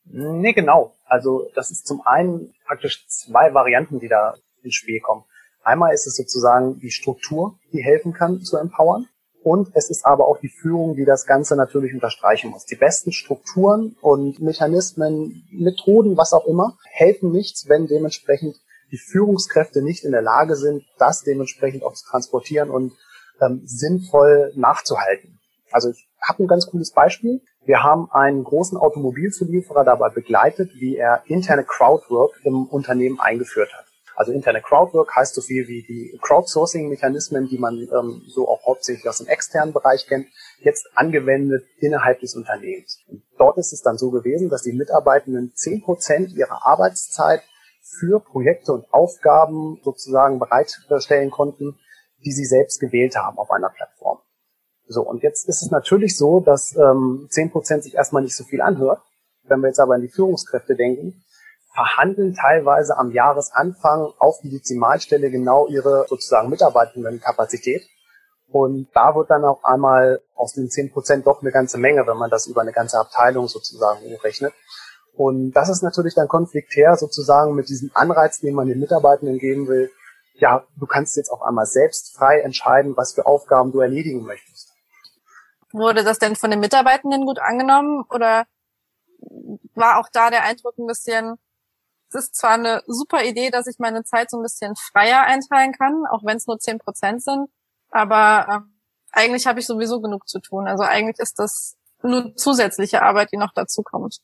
Nee, 0.05 0.53
genau. 0.53 0.93
Also 1.05 1.49
das 1.55 1.71
ist 1.71 1.85
zum 1.85 2.01
einen 2.05 2.53
praktisch 2.65 3.05
zwei 3.07 3.53
Varianten, 3.53 3.99
die 3.99 4.07
da 4.07 4.35
ins 4.63 4.75
Spiel 4.75 5.01
kommen. 5.01 5.25
Einmal 5.63 5.93
ist 5.93 6.07
es 6.07 6.15
sozusagen 6.15 6.79
die 6.79 6.91
Struktur, 6.91 7.59
die 7.73 7.83
helfen 7.83 8.13
kann 8.13 8.41
zu 8.41 8.57
empowern. 8.57 9.07
Und 9.47 9.69
es 9.75 9.89
ist 9.89 10.05
aber 10.05 10.27
auch 10.27 10.39
die 10.39 10.49
Führung, 10.49 10.97
die 10.97 11.05
das 11.05 11.25
Ganze 11.25 11.55
natürlich 11.55 11.93
unterstreichen 11.93 12.49
muss. 12.49 12.65
Die 12.65 12.75
besten 12.75 13.13
Strukturen 13.13 13.95
und 14.01 14.41
Mechanismen, 14.41 15.47
Methoden, 15.51 16.17
was 16.17 16.33
auch 16.33 16.45
immer, 16.47 16.77
helfen 16.83 17.31
nichts, 17.31 17.69
wenn 17.69 17.87
dementsprechend 17.87 18.57
die 18.91 18.97
Führungskräfte 18.97 19.81
nicht 19.81 20.03
in 20.03 20.11
der 20.11 20.21
Lage 20.21 20.57
sind, 20.57 20.83
das 20.97 21.21
dementsprechend 21.21 21.85
auch 21.85 21.93
zu 21.93 22.05
transportieren 22.05 22.69
und 22.69 22.91
ähm, 23.39 23.61
sinnvoll 23.63 24.51
nachzuhalten. 24.57 25.39
Also 25.71 25.91
ich 25.91 26.09
habe 26.21 26.43
ein 26.43 26.47
ganz 26.47 26.67
cooles 26.67 26.91
Beispiel. 26.91 27.39
Wir 27.63 27.83
haben 27.83 28.11
einen 28.11 28.43
großen 28.43 28.77
Automobilzulieferer 28.77 29.85
dabei 29.85 30.09
begleitet, 30.09 30.71
wie 30.75 30.97
er 30.97 31.23
interne 31.27 31.63
Crowdwork 31.63 32.37
im 32.43 32.65
Unternehmen 32.65 33.21
eingeführt 33.21 33.73
hat. 33.73 33.86
Also 34.17 34.31
interne 34.31 34.63
Crowdwork 34.63 35.15
heißt 35.15 35.35
so 35.35 35.41
viel 35.41 35.67
wie 35.67 35.83
die 35.83 36.17
Crowdsourcing-Mechanismen, 36.23 37.49
die 37.49 37.59
man 37.59 37.75
ähm, 37.75 38.23
so 38.25 38.47
auch 38.47 38.65
hauptsächlich 38.65 39.07
aus 39.07 39.19
dem 39.19 39.27
externen 39.27 39.73
Bereich 39.73 40.07
kennt, 40.07 40.25
jetzt 40.57 40.89
angewendet 40.95 41.67
innerhalb 41.77 42.19
des 42.21 42.35
Unternehmens. 42.35 42.99
Und 43.07 43.21
dort 43.37 43.59
ist 43.59 43.73
es 43.73 43.83
dann 43.83 43.99
so 43.99 44.09
gewesen, 44.09 44.49
dass 44.49 44.63
die 44.63 44.73
Mitarbeitenden 44.73 45.53
zehn 45.53 45.83
Prozent 45.83 46.31
ihrer 46.31 46.65
Arbeitszeit 46.65 47.43
für 47.99 48.19
Projekte 48.19 48.73
und 48.73 48.91
Aufgaben 48.91 49.79
sozusagen 49.83 50.39
bereitstellen 50.39 51.29
konnten, 51.29 51.77
die 52.25 52.31
sie 52.31 52.45
selbst 52.45 52.79
gewählt 52.79 53.15
haben 53.15 53.37
auf 53.37 53.51
einer 53.51 53.69
Plattform. 53.69 54.17
So, 54.87 55.03
und 55.03 55.21
jetzt 55.21 55.47
ist 55.47 55.61
es 55.61 55.69
natürlich 55.69 56.17
so, 56.17 56.39
dass 56.39 56.75
ähm, 56.75 57.27
10% 57.29 57.81
sich 57.81 57.93
erstmal 57.93 58.23
nicht 58.23 58.35
so 58.35 58.45
viel 58.45 58.61
anhört. 58.61 58.99
Wenn 59.43 59.59
wir 59.59 59.67
jetzt 59.67 59.79
aber 59.79 59.93
an 59.93 60.01
die 60.01 60.09
Führungskräfte 60.09 60.75
denken, 60.75 61.23
verhandeln 61.77 62.33
teilweise 62.33 62.97
am 62.97 63.11
Jahresanfang 63.11 64.11
auf 64.17 64.39
die 64.41 64.49
Dezimalstelle 64.49 65.29
genau 65.29 65.67
ihre 65.67 66.07
sozusagen 66.09 66.49
Mitarbeitendenkapazität. 66.49 67.87
Und 68.47 68.87
da 68.95 69.13
wird 69.13 69.29
dann 69.29 69.45
auch 69.45 69.63
einmal 69.63 70.21
aus 70.33 70.53
den 70.53 70.69
10% 70.69 71.23
doch 71.23 71.41
eine 71.41 71.51
ganze 71.51 71.77
Menge, 71.77 72.07
wenn 72.07 72.17
man 72.17 72.31
das 72.31 72.47
über 72.47 72.61
eine 72.61 72.71
ganze 72.71 72.97
Abteilung 72.97 73.47
sozusagen 73.47 73.99
rechnet. 74.23 74.53
Und 75.13 75.51
das 75.51 75.69
ist 75.69 75.83
natürlich 75.83 76.15
dann 76.15 76.27
konfliktär 76.27 76.95
sozusagen 76.95 77.53
mit 77.53 77.69
diesem 77.69 77.91
Anreiz, 77.93 78.39
den 78.39 78.55
man 78.55 78.67
den 78.67 78.79
Mitarbeitenden 78.79 79.37
geben 79.37 79.67
will. 79.67 79.91
Ja, 80.33 80.65
du 80.79 80.87
kannst 80.87 81.15
jetzt 81.15 81.29
auch 81.29 81.43
einmal 81.43 81.67
selbst 81.67 82.15
frei 82.17 82.39
entscheiden, 82.39 82.97
was 82.97 83.13
für 83.13 83.27
Aufgaben 83.27 83.71
du 83.71 83.81
erledigen 83.81 84.23
möchtest. 84.23 84.73
Wurde 85.71 86.03
das 86.03 86.17
denn 86.17 86.35
von 86.35 86.49
den 86.49 86.59
Mitarbeitenden 86.59 87.25
gut 87.25 87.37
angenommen 87.39 88.03
oder 88.09 88.47
war 89.75 89.99
auch 89.99 90.09
da 90.11 90.31
der 90.31 90.43
Eindruck 90.43 90.75
ein 90.79 90.87
bisschen, 90.87 91.37
es 92.09 92.15
ist 92.15 92.35
zwar 92.35 92.51
eine 92.51 92.83
super 92.87 93.23
Idee, 93.23 93.49
dass 93.49 93.67
ich 93.67 93.79
meine 93.79 94.03
Zeit 94.03 94.29
so 94.29 94.37
ein 94.37 94.43
bisschen 94.43 94.75
freier 94.75 95.23
einteilen 95.23 95.73
kann, 95.73 96.03
auch 96.09 96.23
wenn 96.23 96.37
es 96.37 96.47
nur 96.47 96.59
zehn 96.59 96.79
Prozent 96.79 97.23
sind, 97.23 97.49
aber 97.89 98.47
äh, 98.49 98.77
eigentlich 99.11 99.47
habe 99.47 99.59
ich 99.59 99.65
sowieso 99.65 100.01
genug 100.01 100.27
zu 100.27 100.39
tun. 100.39 100.67
Also 100.67 100.83
eigentlich 100.83 101.19
ist 101.19 101.39
das 101.39 101.75
nur 102.03 102.35
zusätzliche 102.35 103.01
Arbeit, 103.01 103.31
die 103.31 103.37
noch 103.37 103.53
dazu 103.53 103.81
kommt. 103.81 104.19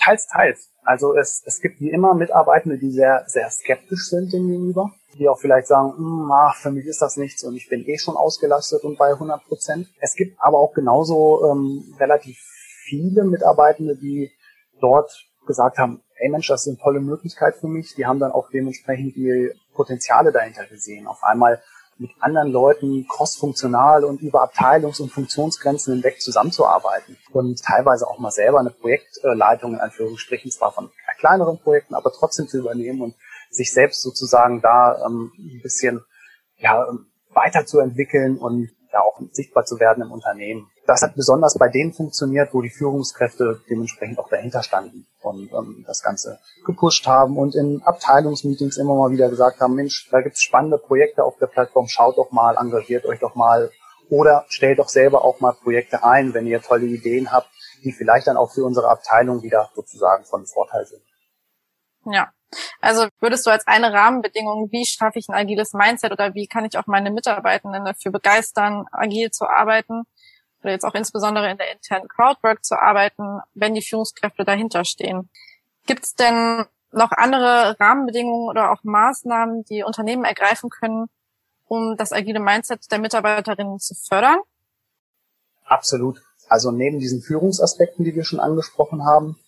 Teils, 0.00 0.26
teils. 0.26 0.70
Also 0.84 1.14
es, 1.14 1.42
es 1.44 1.60
gibt 1.60 1.80
wie 1.80 1.90
immer 1.90 2.14
Mitarbeitende, 2.14 2.78
die 2.78 2.90
sehr, 2.90 3.24
sehr 3.26 3.50
skeptisch 3.50 4.08
sind 4.08 4.32
dem 4.32 4.48
gegenüber, 4.48 4.92
die 5.18 5.28
auch 5.28 5.38
vielleicht 5.38 5.68
sagen, 5.68 5.96
hm, 5.96 6.30
ach, 6.32 6.56
für 6.56 6.70
mich 6.70 6.86
ist 6.86 7.02
das 7.02 7.16
nichts 7.16 7.44
und 7.44 7.54
ich 7.54 7.68
bin 7.68 7.86
eh 7.86 7.98
schon 7.98 8.16
ausgelastet 8.16 8.82
und 8.84 8.98
bei 8.98 9.12
100 9.12 9.44
Prozent. 9.44 9.88
Es 10.00 10.14
gibt 10.14 10.40
aber 10.40 10.58
auch 10.58 10.72
genauso 10.72 11.44
ähm, 11.50 11.94
relativ 11.98 12.38
viele 12.84 13.24
Mitarbeitende, 13.24 13.96
die 13.96 14.32
dort 14.80 15.28
gesagt 15.46 15.78
haben, 15.78 16.02
ey 16.22 16.28
Mensch, 16.28 16.46
das 16.46 16.66
eine 16.68 16.78
tolle 16.78 17.00
Möglichkeit 17.00 17.56
für 17.56 17.66
mich. 17.66 17.94
Die 17.96 18.06
haben 18.06 18.20
dann 18.20 18.32
auch 18.32 18.48
dementsprechend 18.50 19.16
die 19.16 19.50
Potenziale 19.74 20.32
dahinter 20.32 20.66
gesehen. 20.66 21.06
Auf 21.06 21.22
einmal 21.22 21.60
mit 21.98 22.10
anderen 22.20 22.50
Leuten 22.50 23.06
crossfunktional 23.08 24.04
und 24.04 24.22
über 24.22 24.42
Abteilungs- 24.42 25.00
und 25.00 25.10
Funktionsgrenzen 25.10 25.94
hinweg 25.94 26.20
zusammenzuarbeiten 26.20 27.16
und 27.32 27.62
teilweise 27.62 28.06
auch 28.06 28.18
mal 28.18 28.30
selber 28.30 28.60
eine 28.60 28.70
Projektleitung 28.70 29.74
in 29.74 29.80
Anführungsstrichen, 29.80 30.50
zwar 30.50 30.72
von 30.72 30.90
kleineren 31.18 31.58
Projekten, 31.58 31.94
aber 31.94 32.12
trotzdem 32.12 32.48
zu 32.48 32.58
übernehmen 32.58 33.02
und 33.02 33.14
sich 33.50 33.72
selbst 33.72 34.02
sozusagen 34.02 34.60
da 34.60 35.04
ähm, 35.06 35.32
ein 35.38 35.60
bisschen 35.62 36.04
ja, 36.56 36.86
weiterzuentwickeln 37.30 38.38
und 38.38 38.70
ja 38.92 39.00
auch 39.00 39.20
sichtbar 39.30 39.64
zu 39.64 39.78
werden 39.78 40.02
im 40.02 40.10
Unternehmen. 40.10 40.68
Das 40.86 41.02
hat 41.02 41.14
besonders 41.14 41.56
bei 41.56 41.68
denen 41.68 41.92
funktioniert, 41.92 42.52
wo 42.52 42.60
die 42.60 42.70
Führungskräfte 42.70 43.60
dementsprechend 43.70 44.18
auch 44.18 44.28
dahinter 44.28 44.62
standen 44.64 45.06
und 45.20 45.52
ähm, 45.52 45.84
das 45.86 46.02
Ganze 46.02 46.40
gepusht 46.66 47.06
haben 47.06 47.38
und 47.38 47.54
in 47.54 47.82
Abteilungsmeetings 47.84 48.78
immer 48.78 48.96
mal 48.96 49.12
wieder 49.12 49.28
gesagt 49.28 49.60
haben, 49.60 49.74
Mensch, 49.74 50.08
da 50.10 50.20
gibt's 50.20 50.42
spannende 50.42 50.78
Projekte 50.78 51.22
auf 51.22 51.38
der 51.38 51.46
Plattform, 51.46 51.86
schaut 51.86 52.18
doch 52.18 52.32
mal, 52.32 52.56
engagiert 52.56 53.04
euch 53.06 53.20
doch 53.20 53.36
mal 53.36 53.70
oder 54.10 54.44
stellt 54.48 54.80
doch 54.80 54.88
selber 54.88 55.24
auch 55.24 55.38
mal 55.38 55.52
Projekte 55.52 56.02
ein, 56.02 56.34
wenn 56.34 56.46
ihr 56.46 56.60
tolle 56.60 56.86
Ideen 56.86 57.30
habt, 57.30 57.48
die 57.84 57.92
vielleicht 57.92 58.26
dann 58.26 58.36
auch 58.36 58.52
für 58.52 58.64
unsere 58.64 58.88
Abteilung 58.88 59.42
wieder 59.42 59.70
sozusagen 59.74 60.24
von 60.24 60.46
Vorteil 60.46 60.84
sind. 60.84 61.02
Ja, 62.06 62.32
also 62.80 63.06
würdest 63.20 63.46
du 63.46 63.50
als 63.50 63.66
eine 63.68 63.92
Rahmenbedingung, 63.92 64.70
wie 64.72 64.84
schaffe 64.84 65.20
ich 65.20 65.28
ein 65.28 65.36
agiles 65.36 65.72
Mindset 65.72 66.10
oder 66.10 66.34
wie 66.34 66.48
kann 66.48 66.64
ich 66.64 66.76
auch 66.76 66.88
meine 66.88 67.12
Mitarbeitenden 67.12 67.84
dafür 67.84 68.10
begeistern, 68.10 68.86
agil 68.90 69.30
zu 69.30 69.46
arbeiten 69.46 70.02
oder 70.62 70.72
jetzt 70.72 70.84
auch 70.84 70.94
insbesondere 70.94 71.50
in 71.50 71.58
der 71.58 71.72
internen 71.72 72.08
Crowdwork 72.08 72.64
zu 72.64 72.80
arbeiten, 72.80 73.40
wenn 73.54 73.74
die 73.74 73.82
Führungskräfte 73.82 74.44
dahinter 74.44 74.84
stehen? 74.84 75.28
Gibt 75.86 76.04
es 76.04 76.14
denn 76.14 76.64
noch 76.92 77.10
andere 77.12 77.76
Rahmenbedingungen 77.80 78.48
oder 78.48 78.70
auch 78.70 78.84
Maßnahmen, 78.84 79.64
die 79.64 79.82
Unternehmen 79.82 80.24
ergreifen 80.24 80.70
können, 80.70 81.06
um 81.66 81.96
das 81.96 82.12
agile 82.12 82.40
Mindset 82.40 82.90
der 82.90 82.98
Mitarbeiterinnen 82.98 83.78
zu 83.78 83.94
fördern? 83.94 84.38
Absolut. 85.64 86.22
Also 86.48 86.70
neben 86.70 86.98
diesen 86.98 87.22
Führungsaspekten, 87.22 88.04
die 88.04 88.14
wir 88.14 88.24
schon 88.24 88.40
angesprochen 88.40 89.04
haben, 89.04 89.38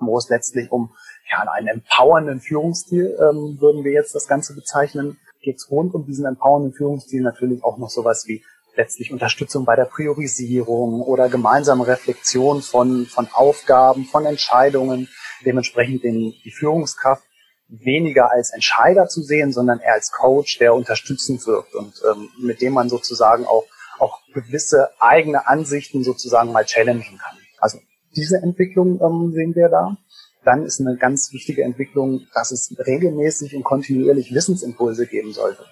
wo 0.00 0.16
es 0.16 0.28
letztlich 0.28 0.72
um 0.72 0.94
ja, 1.30 1.40
einen 1.52 1.68
empowernden 1.68 2.40
Führungsstil, 2.40 3.16
ähm, 3.20 3.60
würden 3.60 3.84
wir 3.84 3.92
jetzt 3.92 4.14
das 4.14 4.26
Ganze 4.26 4.54
bezeichnen, 4.54 5.18
geht 5.40 5.56
es 5.56 5.70
rund 5.70 5.94
um 5.94 6.06
diesen 6.06 6.24
empowernden 6.24 6.72
Führungsstil 6.72 7.22
natürlich 7.22 7.62
auch 7.62 7.78
noch 7.78 7.90
sowas 7.90 8.26
wie 8.26 8.42
letztlich 8.78 9.12
Unterstützung 9.12 9.64
bei 9.64 9.76
der 9.76 9.84
Priorisierung 9.84 11.02
oder 11.02 11.28
gemeinsame 11.28 11.86
Reflexion 11.86 12.62
von, 12.62 13.06
von 13.06 13.28
Aufgaben, 13.32 14.04
von 14.04 14.24
Entscheidungen, 14.24 15.08
dementsprechend 15.44 16.04
den, 16.04 16.32
die 16.44 16.52
Führungskraft 16.52 17.24
weniger 17.66 18.30
als 18.30 18.50
Entscheider 18.50 19.08
zu 19.08 19.20
sehen, 19.20 19.52
sondern 19.52 19.80
eher 19.80 19.94
als 19.94 20.12
Coach, 20.12 20.58
der 20.58 20.74
unterstützend 20.74 21.46
wirkt 21.46 21.74
und 21.74 22.00
ähm, 22.10 22.30
mit 22.40 22.62
dem 22.62 22.72
man 22.72 22.88
sozusagen 22.88 23.44
auch, 23.44 23.66
auch 23.98 24.20
gewisse 24.32 24.90
eigene 25.00 25.46
Ansichten 25.48 26.04
sozusagen 26.04 26.52
mal 26.52 26.64
challengen 26.64 27.18
kann. 27.18 27.36
Also 27.58 27.78
diese 28.16 28.38
Entwicklung 28.38 29.00
ähm, 29.02 29.32
sehen 29.34 29.54
wir 29.54 29.68
da. 29.68 29.96
Dann 30.44 30.64
ist 30.64 30.80
eine 30.80 30.96
ganz 30.96 31.32
wichtige 31.32 31.64
Entwicklung, 31.64 32.26
dass 32.32 32.52
es 32.52 32.74
regelmäßig 32.78 33.54
und 33.56 33.64
kontinuierlich 33.64 34.32
Wissensimpulse 34.32 35.06
geben 35.06 35.32
sollte. 35.32 35.66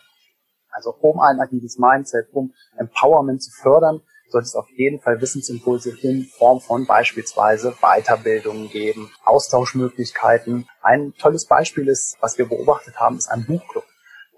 Also 0.77 0.95
um 1.01 1.21
ein 1.21 1.41
agiles 1.41 1.79
Mindset, 1.79 2.29
um 2.33 2.53
Empowerment 2.77 3.43
zu 3.43 3.51
fördern, 3.51 4.03
sollte 4.29 4.45
es 4.45 4.55
auf 4.55 4.69
jeden 4.77 5.01
Fall 5.01 5.23
Wissensimpulse 5.23 5.97
in 6.03 6.25
Form 6.25 6.61
von 6.61 6.87
beispielsweise 6.87 7.73
Weiterbildungen 7.81 8.69
geben, 8.69 9.11
Austauschmöglichkeiten. 9.25 10.69
Ein 10.83 11.15
tolles 11.19 11.47
Beispiel 11.47 11.89
ist, 11.89 12.19
was 12.21 12.37
wir 12.37 12.47
beobachtet 12.47 13.01
haben, 13.01 13.17
ist 13.17 13.31
ein 13.31 13.47
Buchclub. 13.47 13.85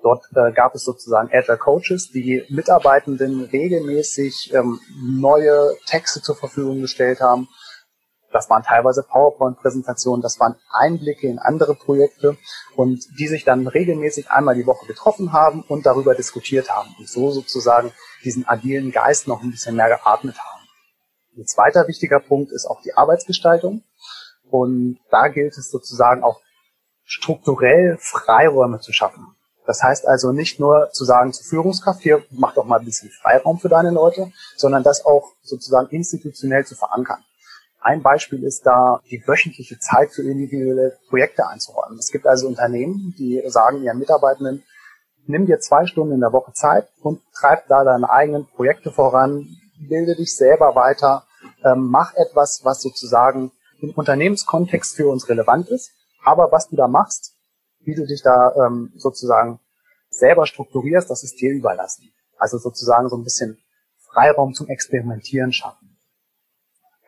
Dort 0.00 0.26
äh, 0.37 0.52
gab 0.52 0.76
es 0.76 0.85
sozusagen 0.85 1.28
Agile 1.33 1.59
Coaches, 1.59 2.12
die 2.12 2.45
Mitarbeitenden 2.50 3.47
regelmäßig 3.47 4.52
ähm, 4.54 4.78
neue 5.02 5.75
Texte 5.87 6.23
zur 6.23 6.37
Verfügung 6.37 6.83
gestellt 6.83 7.21
haben, 7.21 7.49
das 8.32 8.50
waren 8.50 8.62
teilweise 8.62 9.02
PowerPoint-Präsentationen, 9.02 10.23
das 10.23 10.38
waren 10.38 10.56
Einblicke 10.70 11.26
in 11.26 11.38
andere 11.38 11.75
Projekte 11.75 12.37
und 12.76 13.04
die 13.18 13.26
sich 13.26 13.44
dann 13.44 13.66
regelmäßig 13.66 14.30
einmal 14.30 14.54
die 14.54 14.66
Woche 14.66 14.87
getroffen 14.87 15.32
haben 15.32 15.62
und 15.62 15.87
darüber 15.87 16.14
diskutiert 16.14 16.70
haben 16.70 16.94
und 16.99 17.08
so 17.08 17.30
sozusagen 17.30 17.92
diesen 18.25 18.47
agilen 18.47 18.92
Geist 18.92 19.28
noch 19.28 19.42
ein 19.42 19.50
bisschen 19.50 19.76
mehr 19.76 19.88
geatmet 19.88 20.38
haben. 20.38 20.66
Ein 21.37 21.47
zweiter 21.47 21.87
wichtiger 21.88 22.20
Punkt 22.20 22.52
ist 22.52 22.66
auch 22.66 22.82
die 22.82 22.94
Arbeitsgestaltung 22.94 23.82
und 24.50 24.99
da 25.11 25.28
gilt 25.28 25.56
es 25.56 25.70
sozusagen 25.70 26.23
auch 26.23 26.40
strukturell 27.04 27.97
Freiräume 28.00 28.80
zu 28.80 28.92
schaffen. 28.92 29.35
Das 29.64 29.82
heißt 29.82 30.06
also 30.08 30.32
nicht 30.32 30.61
nur 30.61 30.90
zu 30.92 31.04
sagen 31.04 31.32
zur 31.32 31.44
Führungskraft, 31.44 32.00
hier 32.00 32.25
mach 32.30 32.54
doch 32.54 32.64
mal 32.64 32.78
ein 32.78 32.85
bisschen 32.85 33.11
Freiraum 33.11 33.58
für 33.58 33.68
deine 33.68 33.90
Leute, 33.90 34.32
sondern 34.56 34.82
das 34.82 35.04
auch 35.04 35.35
sozusagen 35.42 35.88
institutionell 35.90 36.64
zu 36.64 36.75
verankern. 36.75 37.23
Ein 37.80 38.02
Beispiel 38.02 38.42
ist 38.42 38.66
da, 38.66 39.00
die 39.11 39.23
wöchentliche 39.26 39.78
Zeit 39.78 40.11
für 40.11 40.23
individuelle 40.23 40.99
Projekte 41.08 41.47
einzuräumen. 41.47 41.99
Es 41.99 42.11
gibt 42.11 42.26
also 42.26 42.49
Unternehmen, 42.49 43.14
die 43.18 43.42
sagen 43.47 43.82
ihren 43.82 43.99
Mitarbeitenden, 43.99 44.64
nimm 45.26 45.47
dir 45.47 45.61
zwei 45.61 45.87
Stunden 45.87 46.14
in 46.14 46.20
der 46.20 46.32
Woche 46.32 46.52
Zeit 46.52 46.88
und 47.00 47.20
treib 47.32 47.68
da 47.68 47.85
deine 47.85 48.11
eigenen 48.11 48.47
Projekte 48.47 48.90
voran, 48.90 49.47
bilde 49.88 50.16
dich 50.16 50.35
selber 50.35 50.75
weiter, 50.75 51.25
ähm, 51.64 51.88
mach 51.90 52.14
etwas, 52.14 52.62
was 52.64 52.82
sozusagen 52.82 53.52
im 53.80 53.90
Unternehmenskontext 53.90 54.97
für 54.97 55.08
uns 55.08 55.28
relevant 55.28 55.68
ist. 55.68 55.92
Aber 56.25 56.50
was 56.50 56.68
du 56.68 56.76
da 56.76 56.88
machst, 56.88 57.35
wie 57.80 57.94
du 57.94 58.06
dich 58.06 58.23
da 58.23 58.54
ähm, 58.56 58.92
sozusagen 58.97 59.61
selber 60.11 60.47
strukturierst, 60.47 61.08
das 61.11 61.23
ist 61.23 61.40
dir 61.40 61.52
überlassen. 61.52 62.11
Also 62.38 62.58
sozusagen 62.58 63.08
so 63.08 63.16
ein 63.16 63.25
bisschen 63.25 63.58
Freiraum 64.12 64.54
zum 64.54 64.68
Experimentieren 64.68 65.52
schaffen. 65.52 65.88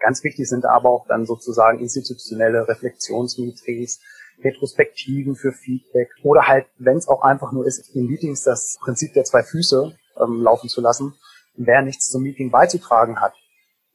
Ganz 0.01 0.25
wichtig 0.25 0.49
sind 0.49 0.65
aber 0.65 0.91
auch 0.91 1.07
dann 1.07 1.27
sozusagen 1.27 1.79
institutionelle 1.79 2.67
Reflexionsmetrics, 2.67 4.01
Retrospektiven 4.43 5.37
für 5.37 5.53
Feedback 5.53 6.09
oder 6.23 6.49
halt, 6.49 6.67
wenn 6.79 6.97
es 6.97 7.07
auch 7.07 7.23
einfach 7.23 7.53
nur 7.53 7.67
ist, 7.67 7.95
in 7.95 8.07
Meetings 8.07 8.43
das 8.43 8.79
Prinzip 8.81 9.13
der 9.13 9.25
zwei 9.25 9.43
Füße 9.43 9.95
ähm, 10.19 10.43
laufen 10.43 10.69
zu 10.69 10.81
lassen. 10.81 11.15
Wer 11.55 11.83
nichts 11.83 12.09
zum 12.11 12.23
Meeting 12.23 12.51
beizutragen 12.51 13.21
hat, 13.21 13.35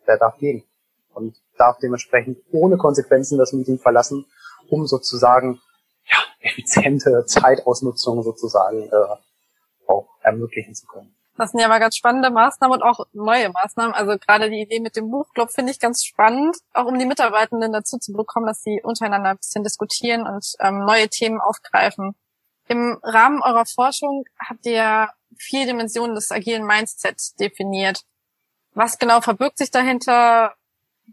der 0.06 0.18
darf 0.18 0.38
gehen 0.38 0.64
und 1.16 1.36
darf 1.58 1.80
dementsprechend 1.80 2.38
ohne 2.52 2.78
Konsequenzen 2.78 3.40
das 3.40 3.54
Meeting 3.54 3.80
verlassen, 3.80 4.26
um 4.70 4.86
sozusagen 4.86 5.60
ja, 6.06 6.18
effiziente 6.40 7.26
Zeitausnutzung 7.26 8.22
sozusagen 8.22 8.90
äh, 8.90 9.88
auch 9.88 10.08
ermöglichen 10.22 10.76
zu 10.76 10.86
können. 10.86 11.16
Das 11.38 11.52
sind 11.52 11.60
ja 11.60 11.68
mal 11.68 11.80
ganz 11.80 11.98
spannende 11.98 12.30
Maßnahmen 12.30 12.78
und 12.78 12.84
auch 12.84 13.06
neue 13.12 13.50
Maßnahmen. 13.50 13.94
Also 13.94 14.18
gerade 14.18 14.50
die 14.50 14.62
Idee 14.62 14.80
mit 14.80 14.96
dem 14.96 15.12
Buchclub 15.12 15.52
finde 15.52 15.72
ich 15.72 15.80
ganz 15.80 16.04
spannend, 16.04 16.56
auch 16.74 16.86
um 16.86 16.98
die 16.98 17.06
Mitarbeitenden 17.06 17.74
dazu 17.74 17.98
zu 17.98 18.14
bekommen, 18.14 18.46
dass 18.46 18.64
sie 18.64 18.82
untereinander 18.82 19.32
ein 19.32 19.38
bisschen 19.38 19.64
diskutieren 19.64 20.26
und 20.26 20.54
ähm, 20.60 20.86
neue 20.86 21.10
Themen 21.10 21.42
aufgreifen. 21.42 22.16
Im 22.68 23.00
Rahmen 23.04 23.42
eurer 23.42 23.66
Forschung 23.66 24.24
habt 24.40 24.66
ihr 24.66 25.10
vier 25.38 25.66
Dimensionen 25.66 26.16
des 26.16 26.32
agilen 26.32 26.66
Mindsets 26.66 27.36
definiert. 27.36 28.02
Was 28.74 28.98
genau 28.98 29.20
verbirgt 29.20 29.58
sich 29.58 29.72
dahinter? 29.72 30.56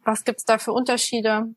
Was 0.04 0.24
gibt's 0.24 0.44
da 0.44 0.58
für 0.58 0.72
Unterschiede? 0.72 1.52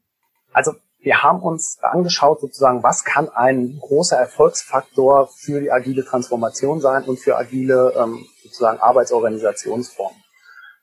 Also 0.53 0.73
wir 1.05 1.21
haben 1.21 1.39
uns 1.43 1.77
angeschaut, 1.83 2.41
sozusagen, 2.41 2.81
was 2.81 3.03
kann 3.03 3.29
ein 3.29 3.77
großer 3.79 4.17
Erfolgsfaktor 4.17 5.27
für 5.27 5.61
die 5.61 5.71
agile 5.71 6.03
Transformation 6.03 6.81
sein 6.81 7.03
und 7.03 7.19
für 7.19 7.37
agile 7.37 7.93
ähm, 7.95 8.25
sozusagen 8.41 8.79
Arbeitsorganisationsformen. 8.79 10.19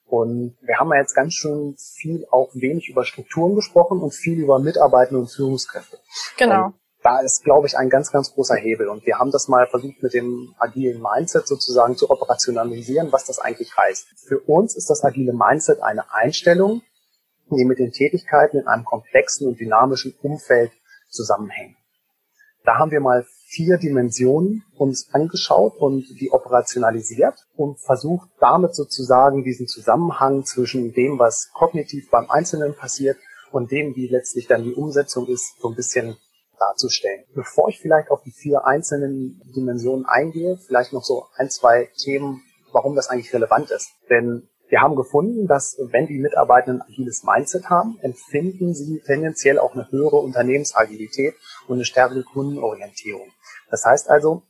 Und 0.07 0.57
wir 0.61 0.79
haben 0.79 0.91
ja 0.91 1.01
jetzt 1.01 1.15
ganz 1.15 1.35
schön 1.35 1.75
viel 1.77 2.25
auch 2.31 2.51
wenig 2.55 2.89
über 2.89 3.05
Strukturen 3.05 3.57
gesprochen 3.57 4.01
und 4.01 4.15
viel 4.15 4.39
über 4.39 4.61
Mitarbeitende 4.61 5.19
und 5.19 5.27
Führungskräfte. 5.27 5.99
Genau. 6.39 6.67
Und 6.67 6.75
da 7.03 7.19
ist, 7.19 7.43
glaube 7.43 7.67
ich, 7.67 7.77
ein 7.77 7.91
ganz, 7.91 8.13
ganz 8.13 8.33
großer 8.33 8.55
Hebel. 8.55 8.89
Und 8.89 9.05
wir 9.05 9.19
haben 9.19 9.33
das 9.33 9.49
mal 9.49 9.67
versucht, 9.67 10.05
mit 10.05 10.15
dem 10.15 10.55
agilen 10.57 11.03
Mindset 11.03 11.49
sozusagen 11.49 11.97
zu 11.97 12.11
operationalisieren, 12.11 13.11
was 13.11 13.25
das 13.25 13.41
eigentlich 13.41 13.77
heißt. 13.77 14.07
Für 14.29 14.39
uns 14.39 14.77
ist 14.77 14.89
das 14.89 15.03
agile 15.03 15.33
Mindset 15.33 15.83
eine 15.83 16.13
Einstellung, 16.13 16.83
die 17.57 17.65
mit 17.65 17.79
den 17.79 17.93
Tätigkeiten 17.93 18.59
in 18.59 18.67
einem 18.67 18.85
komplexen 18.85 19.49
und 19.49 19.61
dynamischen 19.61 20.15
Umfeld 20.23 20.73
zusammenhängen. 21.11 21.77
Da 22.65 22.79
haben 22.79 22.91
wir 22.91 23.01
mal 23.01 23.27
vier 23.47 23.77
Dimensionen 23.77 24.65
uns 24.77 25.13
angeschaut 25.13 25.77
und 25.77 26.07
die 26.21 26.31
operationalisiert 26.31 27.35
und 27.55 27.79
versucht 27.81 28.31
damit 28.41 28.75
sozusagen 28.75 29.43
diesen 29.43 29.67
Zusammenhang 29.67 30.45
zwischen 30.45 30.93
dem, 30.93 31.19
was 31.19 31.51
kognitiv 31.53 32.09
beim 32.11 32.31
Einzelnen 32.31 32.75
passiert 32.75 33.19
und 33.51 33.71
dem, 33.71 33.95
wie 33.97 34.09
letztlich 34.09 34.47
dann 34.47 34.63
die 34.63 34.75
Umsetzung 34.75 35.27
ist, 35.27 35.61
so 35.61 35.69
ein 35.69 35.75
bisschen 35.75 36.17
darzustellen. 36.59 37.25
Bevor 37.35 37.69
ich 37.69 37.81
vielleicht 37.81 38.11
auf 38.11 38.23
die 38.23 38.31
vier 38.31 38.65
einzelnen 38.65 39.43
Dimensionen 39.55 40.07
eingehe, 40.07 40.57
vielleicht 40.57 40.93
noch 40.93 41.05
so 41.05 41.27
ein, 41.37 41.51
zwei 41.51 41.91
Themen, 42.03 42.43
warum 42.73 42.95
das 42.95 43.09
eigentlich 43.09 43.35
relevant 43.35 43.71
ist. 43.71 43.91
Denn 44.09 44.49
wir 44.73 44.81
haben 44.81 44.97
gefunden, 44.97 45.47
dass 45.47 45.77
wenn 45.79 46.07
die 46.07 46.19
Mitarbeitenden 46.19 46.81
ein 46.81 46.89
agiles 46.89 47.25
Mindset 47.25 47.69
haben, 47.69 47.99
empfinden 48.01 48.73
sie 48.73 49.03
tendenziell 49.05 49.59
auch 49.59 49.75
eine 49.75 49.87
höhere 49.91 50.17
Unternehmensagilität 50.17 51.35
und 51.69 51.75
eine 51.75 51.85
stärkere 51.85 52.23
Kundenorientierung. 52.23 53.31
Das 53.71 53.85
heißt 53.85 54.09
also, 54.09 54.45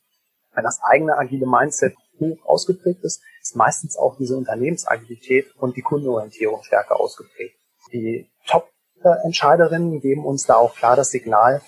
wenn 0.55 0.62
das 0.62 0.79
eigene 0.81 1.19
agile 1.19 1.49
Mindset 1.49 1.97
hoch 2.21 2.38
ausgeprägt 2.45 3.03
ist, 3.03 3.20
ist 3.42 3.57
meistens 3.57 3.96
auch 3.96 4.16
diese 4.16 4.37
Unternehmensagilität 4.37 5.51
und 5.57 5.77
die 5.77 5.83
Kundenorientierung 5.83 6.62
stärker 6.62 7.01
ausgeprägt. 7.01 7.57
Die 7.92 8.31
Top-Entscheiderinnen 8.46 10.01
geben 10.01 10.25
uns 10.25 10.46
da 10.46 10.55
auch 10.55 10.77
klar 10.77 10.94
das 10.94 11.11
Signal, 11.11 11.62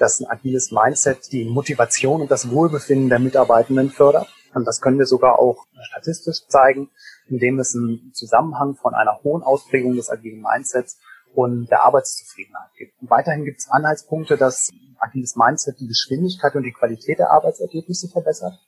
dass 0.00 0.18
ein 0.18 0.26
agiles 0.26 0.72
Mindset 0.72 1.30
die 1.30 1.44
Motivation 1.44 2.22
und 2.22 2.30
das 2.32 2.50
Wohlbefinden 2.50 3.08
der 3.08 3.20
Mitarbeitenden 3.20 3.90
fördert. 3.90 4.26
Und 4.52 4.64
das 4.64 4.80
können 4.80 4.98
wir 4.98 5.06
sogar 5.06 5.38
auch 5.38 5.64
statistisch 5.80 6.44
zeigen 6.48 6.90
in 7.30 7.38
dem 7.38 7.58
es 7.58 7.74
einen 7.74 8.12
Zusammenhang 8.12 8.74
von 8.74 8.94
einer 8.94 9.20
hohen 9.22 9.42
Ausprägung 9.42 9.96
des 9.96 10.10
agilen 10.10 10.42
Mindsets 10.42 11.00
und 11.34 11.70
der 11.70 11.84
Arbeitszufriedenheit 11.84 12.70
gibt. 12.76 13.00
Und 13.00 13.10
weiterhin 13.10 13.44
gibt 13.44 13.60
es 13.60 13.70
Anhaltspunkte, 13.70 14.36
dass 14.36 14.70
agiles 14.98 15.36
Mindset 15.36 15.78
die 15.80 15.86
Geschwindigkeit 15.86 16.54
und 16.54 16.64
die 16.64 16.72
Qualität 16.72 17.18
der 17.18 17.30
Arbeitsergebnisse 17.30 18.08
verbessert. 18.08 18.58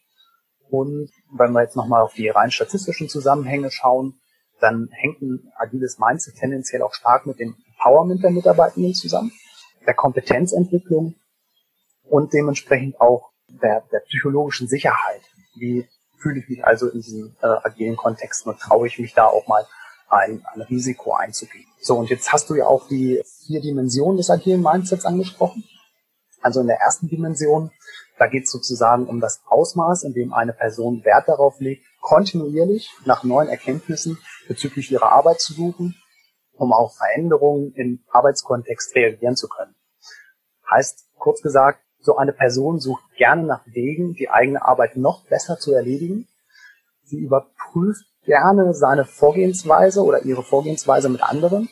Und 0.71 1.11
wenn 1.31 1.53
wir 1.53 1.63
jetzt 1.63 1.77
nochmal 1.77 2.03
auf 2.03 2.15
die 2.15 2.29
rein 2.29 2.51
statistischen 2.51 3.09
Zusammenhänge 3.09 3.71
schauen, 3.71 4.21
dann 4.61 4.89
hängt 4.93 5.21
ein 5.21 5.53
agiles 5.57 5.99
Mindset 5.99 6.37
tendenziell 6.37 6.83
auch 6.83 6.95
stark 6.95 7.27
mit 7.27 7.41
dem 7.41 7.57
Empowerment 7.67 8.23
der 8.23 8.31
Mitarbeitenden 8.31 8.95
zusammen, 8.95 9.33
der 9.87 9.95
Kompetenzentwicklung 9.95 11.17
und 12.05 12.33
dementsprechend 12.33 13.01
auch 13.01 13.33
der, 13.49 13.83
der 13.93 14.01
psychologischen 14.01 14.69
Sicherheit. 14.69 15.23
Wie 15.57 15.89
fühle 16.23 16.41
ich 16.41 16.49
mich 16.49 16.65
also 16.65 16.89
in 16.89 17.01
diesem 17.01 17.37
äh, 17.43 17.47
agilen 17.47 17.97
Kontext 17.97 18.47
und 18.47 18.59
traue 18.59 18.87
ich 18.87 18.99
mich 18.99 19.15
da 19.15 19.27
auch 19.27 19.47
mal 19.49 19.67
ein, 20.09 20.45
ein 20.55 20.63
Risiko 20.63 21.15
einzugehen. 21.15 21.67
So, 21.81 21.97
und 21.97 22.11
jetzt 22.11 22.33
hast 22.33 22.49
du 22.51 22.55
ja 22.55 22.67
auch 22.67 22.87
die 22.89 23.23
vier 23.47 23.61
Dimensionen 23.61 24.17
des 24.17 24.31
agilen 24.31 24.63
Mindsets 24.63 25.05
angesprochen. 25.05 25.65
Also 26.41 26.61
in 26.61 26.67
der 26.67 26.79
ersten 26.79 27.09
Dimension, 27.09 27.71
da 28.19 28.27
geht 28.27 28.45
es 28.45 28.51
sozusagen 28.51 29.07
um 29.07 29.21
das 29.21 29.43
Ausmaß, 29.47 30.05
in 30.05 30.13
dem 30.13 30.33
eine 30.33 30.53
Person 30.53 31.05
Wert 31.05 31.29
darauf 31.29 31.61
legt, 31.61 31.85
kontinuierlich 32.01 32.91
nach 33.05 33.25
neuen 33.25 33.49
Erkenntnissen 33.49 34.19
bezüglich 34.49 34.91
ihrer 34.91 35.13
Arbeit 35.13 35.41
zu 35.41 35.55
suchen, 35.55 35.97
um 36.53 36.73
auf 36.73 36.97
Veränderungen 36.97 37.73
im 37.75 38.05
Arbeitskontext 38.11 38.95
reagieren 38.95 39.37
zu 39.37 39.49
können. 39.49 39.75
Heißt, 40.71 41.09
kurz 41.17 41.43
gesagt, 41.43 41.82
so 42.03 42.17
eine 42.17 42.33
Person 42.33 42.81
sucht 42.81 43.05
gerne 43.17 43.45
nach 43.45 43.63
Wegen, 43.67 44.15
die 44.15 44.29
eigene 44.29 44.65
Arbeit 44.65 44.97
noch 44.97 45.25
besser 45.27 45.59
zu 45.59 45.73
erledigen. 45.73 46.29
Sie 47.05 47.19
überprüft 47.19 48.05
gerne 48.25 48.75
seine 48.75 49.05
Vorgehensweise 49.05 50.03
oder 50.03 50.25
ihre 50.25 50.43
Vorgehensweise 50.43 51.09
mit 51.09 51.23
anderen 51.23 51.69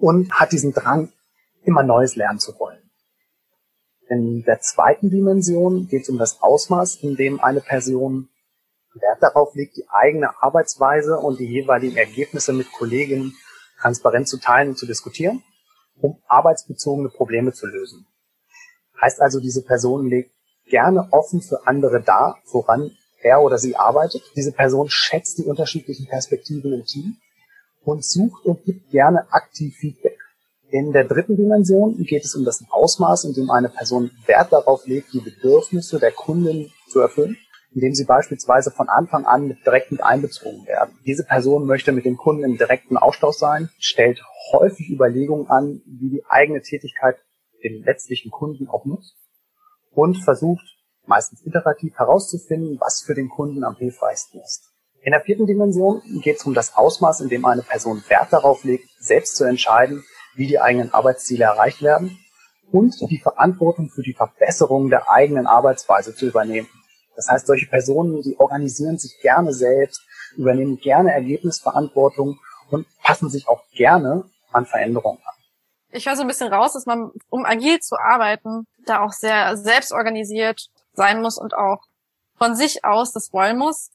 und 0.00 0.32
hat 0.32 0.52
diesen 0.52 0.72
Drang, 0.72 1.12
immer 1.62 1.82
Neues 1.82 2.16
lernen 2.16 2.38
zu 2.38 2.58
wollen. 2.58 2.90
In 4.08 4.42
der 4.42 4.60
zweiten 4.60 5.10
Dimension 5.10 5.86
geht 5.86 6.02
es 6.02 6.08
um 6.08 6.18
das 6.18 6.42
Ausmaß, 6.42 6.96
in 6.96 7.16
dem 7.16 7.40
eine 7.40 7.60
Person 7.60 8.28
Wert 8.94 9.22
darauf 9.22 9.54
legt, 9.54 9.76
die 9.76 9.88
eigene 9.88 10.42
Arbeitsweise 10.42 11.18
und 11.18 11.38
die 11.38 11.46
jeweiligen 11.46 11.96
Ergebnisse 11.96 12.52
mit 12.52 12.72
Kolleginnen 12.72 13.36
transparent 13.78 14.26
zu 14.26 14.38
teilen 14.38 14.70
und 14.70 14.78
zu 14.78 14.86
diskutieren, 14.86 15.44
um 16.00 16.20
arbeitsbezogene 16.26 17.08
Probleme 17.08 17.52
zu 17.52 17.66
lösen. 17.66 18.06
Heißt 19.00 19.20
also, 19.20 19.40
diese 19.40 19.62
Person 19.62 20.08
legt 20.08 20.32
gerne 20.68 21.08
offen 21.10 21.40
für 21.40 21.66
andere 21.66 22.02
dar, 22.02 22.38
woran 22.52 22.90
er 23.22 23.42
oder 23.42 23.58
sie 23.58 23.76
arbeitet. 23.76 24.22
Diese 24.36 24.52
Person 24.52 24.88
schätzt 24.88 25.38
die 25.38 25.44
unterschiedlichen 25.44 26.06
Perspektiven 26.06 26.72
im 26.72 26.84
Team 26.84 27.16
und 27.84 28.04
sucht 28.04 28.44
und 28.44 28.64
gibt 28.64 28.90
gerne 28.90 29.26
aktiv 29.32 29.74
Feedback. 29.76 30.18
In 30.70 30.92
der 30.92 31.04
dritten 31.04 31.36
Dimension 31.36 31.96
geht 32.04 32.24
es 32.24 32.36
um 32.36 32.44
das 32.44 32.64
Ausmaß, 32.70 33.24
in 33.24 33.34
dem 33.34 33.50
eine 33.50 33.68
Person 33.68 34.12
Wert 34.26 34.52
darauf 34.52 34.86
legt, 34.86 35.12
die 35.12 35.20
Bedürfnisse 35.20 35.98
der 35.98 36.12
Kunden 36.12 36.72
zu 36.88 37.00
erfüllen, 37.00 37.36
indem 37.74 37.94
sie 37.94 38.04
beispielsweise 38.04 38.70
von 38.70 38.88
Anfang 38.88 39.26
an 39.26 39.56
direkt 39.66 39.90
mit 39.90 40.02
einbezogen 40.02 40.66
werden. 40.66 40.96
Diese 41.04 41.24
Person 41.24 41.66
möchte 41.66 41.90
mit 41.90 42.04
dem 42.04 42.16
Kunden 42.16 42.44
im 42.44 42.56
direkten 42.56 42.96
Austausch 42.96 43.36
sein, 43.36 43.68
stellt 43.78 44.22
häufig 44.52 44.90
Überlegungen 44.90 45.48
an, 45.48 45.82
wie 45.86 46.10
die 46.10 46.24
eigene 46.28 46.62
Tätigkeit 46.62 47.16
den 47.62 47.82
letztlichen 47.84 48.30
Kunden 48.30 48.68
auch 48.68 48.84
nutzt 48.84 49.16
und 49.92 50.16
versucht 50.16 50.64
meistens 51.06 51.44
iterativ 51.44 51.94
herauszufinden, 51.98 52.78
was 52.80 53.02
für 53.02 53.14
den 53.14 53.28
Kunden 53.28 53.64
am 53.64 53.76
hilfreichsten 53.76 54.40
ist. 54.40 54.70
In 55.02 55.12
der 55.12 55.22
vierten 55.22 55.46
Dimension 55.46 56.02
geht 56.22 56.36
es 56.36 56.44
um 56.44 56.54
das 56.54 56.76
Ausmaß, 56.76 57.20
in 57.20 57.28
dem 57.28 57.44
eine 57.44 57.62
Person 57.62 58.02
Wert 58.08 58.32
darauf 58.32 58.64
legt, 58.64 58.88
selbst 58.98 59.36
zu 59.36 59.44
entscheiden, 59.44 60.04
wie 60.34 60.46
die 60.46 60.60
eigenen 60.60 60.92
Arbeitsziele 60.92 61.44
erreicht 61.44 61.82
werden 61.82 62.18
und 62.70 62.94
die 63.10 63.18
Verantwortung 63.18 63.88
für 63.88 64.02
die 64.02 64.12
Verbesserung 64.12 64.90
der 64.90 65.10
eigenen 65.10 65.46
Arbeitsweise 65.46 66.14
zu 66.14 66.26
übernehmen. 66.26 66.68
Das 67.16 67.28
heißt, 67.28 67.46
solche 67.46 67.66
Personen, 67.66 68.22
die 68.22 68.38
organisieren 68.38 68.98
sich 68.98 69.18
gerne 69.20 69.52
selbst, 69.52 70.02
übernehmen 70.36 70.78
gerne 70.78 71.12
Ergebnisverantwortung 71.12 72.38
und 72.70 72.86
passen 73.02 73.30
sich 73.30 73.48
auch 73.48 73.62
gerne 73.72 74.24
an 74.52 74.66
Veränderungen 74.66 75.18
an 75.24 75.39
ich 75.92 76.06
höre 76.06 76.16
so 76.16 76.22
ein 76.22 76.28
bisschen 76.28 76.52
raus, 76.52 76.72
dass 76.72 76.86
man, 76.86 77.10
um 77.28 77.44
agil 77.44 77.80
zu 77.80 77.96
arbeiten, 77.98 78.66
da 78.86 79.00
auch 79.00 79.12
sehr 79.12 79.56
selbstorganisiert 79.56 80.68
sein 80.92 81.22
muss 81.22 81.38
und 81.38 81.54
auch 81.54 81.82
von 82.36 82.54
sich 82.54 82.84
aus 82.84 83.12
das 83.12 83.32
wollen 83.32 83.58
muss. 83.58 83.90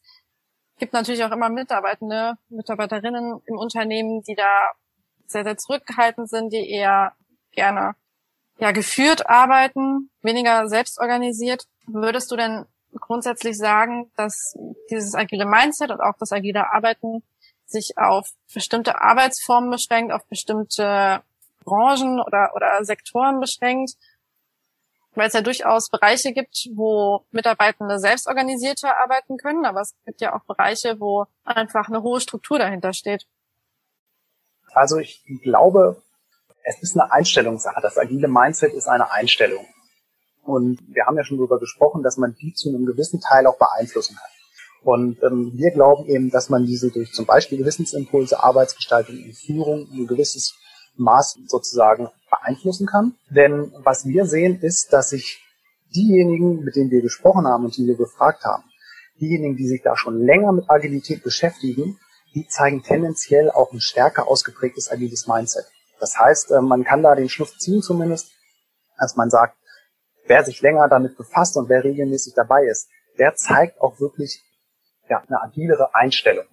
Gibt 0.78 0.94
natürlich 0.94 1.24
auch 1.24 1.32
immer 1.32 1.50
Mitarbeitende, 1.50 2.36
Mitarbeiterinnen 2.50 3.42
im 3.46 3.58
Unternehmen, 3.58 4.24
die 4.24 4.36
da 4.36 4.72
sehr, 5.26 5.44
sehr 5.44 5.58
zurückgehalten 5.58 6.28
sind, 6.28 6.52
die 6.52 6.70
eher 6.70 7.14
gerne 7.52 7.96
ja 8.58 8.72
geführt 8.72 9.30
arbeiten, 9.30 10.10
weniger 10.22 10.68
selbst 10.68 11.00
organisiert. 11.00 11.66
Würdest 11.88 12.32
du 12.32 12.36
denn 12.36 12.66
grundsätzlich 12.94 13.58
sagen, 13.58 14.12
dass 14.16 14.58
dieses 14.90 15.16
agile 15.16 15.46
Mindset 15.46 15.92
und 15.92 16.02
auch 16.02 16.16
das 16.20 16.32
agile 16.32 16.72
Arbeiten 16.72 17.24
sich 17.66 17.98
auf 17.98 18.30
bestimmte 18.54 19.02
Arbeitsformen 19.02 19.72
beschränkt, 19.72 20.14
auf 20.14 20.26
bestimmte 20.28 21.24
Branchen 21.66 22.22
oder, 22.22 22.52
oder 22.56 22.84
Sektoren 22.86 23.40
beschränkt? 23.42 23.96
Weil 25.16 25.28
es 25.28 25.34
ja 25.34 25.42
durchaus 25.42 25.90
Bereiche 25.90 26.34
gibt, 26.34 26.70
wo 26.76 27.26
Mitarbeitende 27.32 28.00
selbst 28.00 28.28
arbeiten 28.28 29.38
können, 29.38 29.66
aber 29.66 29.82
es 29.82 29.96
gibt 30.06 30.22
ja 30.22 30.36
auch 30.36 30.44
Bereiche, 30.44 31.00
wo 31.00 31.26
einfach 31.44 31.88
eine 31.88 32.04
hohe 32.04 32.20
Struktur 32.22 32.60
dahinter 32.60 32.94
steht. 32.94 33.26
Also 34.74 34.98
ich 34.98 35.24
glaube, 35.42 36.02
es 36.64 36.82
ist 36.82 37.00
eine 37.00 37.12
Einstellungssache. 37.12 37.80
Das 37.82 37.98
agile 37.98 38.28
Mindset 38.28 38.74
ist 38.74 38.88
eine 38.88 39.12
Einstellung. 39.12 39.66
Und 40.44 40.80
wir 40.88 41.06
haben 41.06 41.18
ja 41.18 41.24
schon 41.24 41.38
darüber 41.38 41.60
gesprochen, 41.60 42.04
dass 42.04 42.18
man 42.18 42.36
die 42.36 42.54
zu 42.54 42.70
einem 42.70 42.86
gewissen 42.86 43.22
Teil 43.22 43.48
auch 43.48 43.58
beeinflussen 43.58 44.16
kann. 44.16 44.30
Und 44.84 45.24
ähm, 45.24 45.52
wir 45.56 45.72
glauben 45.72 46.06
eben, 46.08 46.30
dass 46.30 46.50
man 46.50 46.66
diese 46.66 46.92
durch 46.92 47.12
zum 47.12 47.26
Beispiel 47.26 47.58
Gewissensimpulse, 47.58 48.44
Arbeitsgestaltung 48.44 49.16
und 49.16 49.34
Führung 49.34 49.88
ein 49.92 50.06
gewisses 50.06 50.56
Maß 50.98 51.40
sozusagen 51.48 52.10
beeinflussen 52.30 52.88
kann. 52.88 53.16
Denn 53.30 53.74
was 53.84 54.06
wir 54.06 54.26
sehen, 54.26 54.60
ist, 54.62 54.94
dass 54.94 55.10
sich 55.10 55.42
diejenigen, 55.96 56.64
mit 56.64 56.76
denen 56.76 56.92
wir 56.92 57.02
gesprochen 57.02 57.48
haben 57.48 57.66
und 57.66 57.78
die 57.78 57.88
wir 57.88 57.98
befragt 57.98 58.44
haben, 58.44 58.64
diejenigen, 59.20 59.56
die 59.56 59.68
sich 59.68 59.82
da 59.82 59.96
schon 59.96 60.26
länger 60.26 60.52
mit 60.52 60.70
Agilität 60.70 61.24
beschäftigen, 61.24 62.00
die 62.34 62.48
zeigen 62.48 62.84
tendenziell 62.84 63.50
auch 63.50 63.72
ein 63.72 63.80
stärker 63.80 64.28
ausgeprägtes 64.28 64.92
agiles 64.92 65.28
Mindset. 65.28 65.66
Das 66.00 66.18
heißt, 66.20 66.52
äh, 66.52 66.62
man 66.62 66.84
kann 66.84 67.02
da 67.02 67.16
den 67.16 67.30
Schluss 67.30 67.58
ziehen 67.58 67.82
zumindest, 67.82 68.32
als 68.98 69.16
man 69.16 69.30
sagt, 69.30 69.58
wer 70.28 70.44
sich 70.44 70.62
länger 70.62 70.90
damit 70.90 71.18
befasst 71.18 71.56
und 71.56 71.70
wer 71.70 71.84
regelmäßig 71.84 72.34
dabei 72.36 72.66
ist, 72.66 72.90
der 73.18 73.36
zeigt 73.36 73.80
auch 73.80 74.00
wirklich 74.00 74.44
ja, 75.10 75.24
eine 75.28 75.42
agilere 75.42 75.96
Einstellung. 75.96 76.46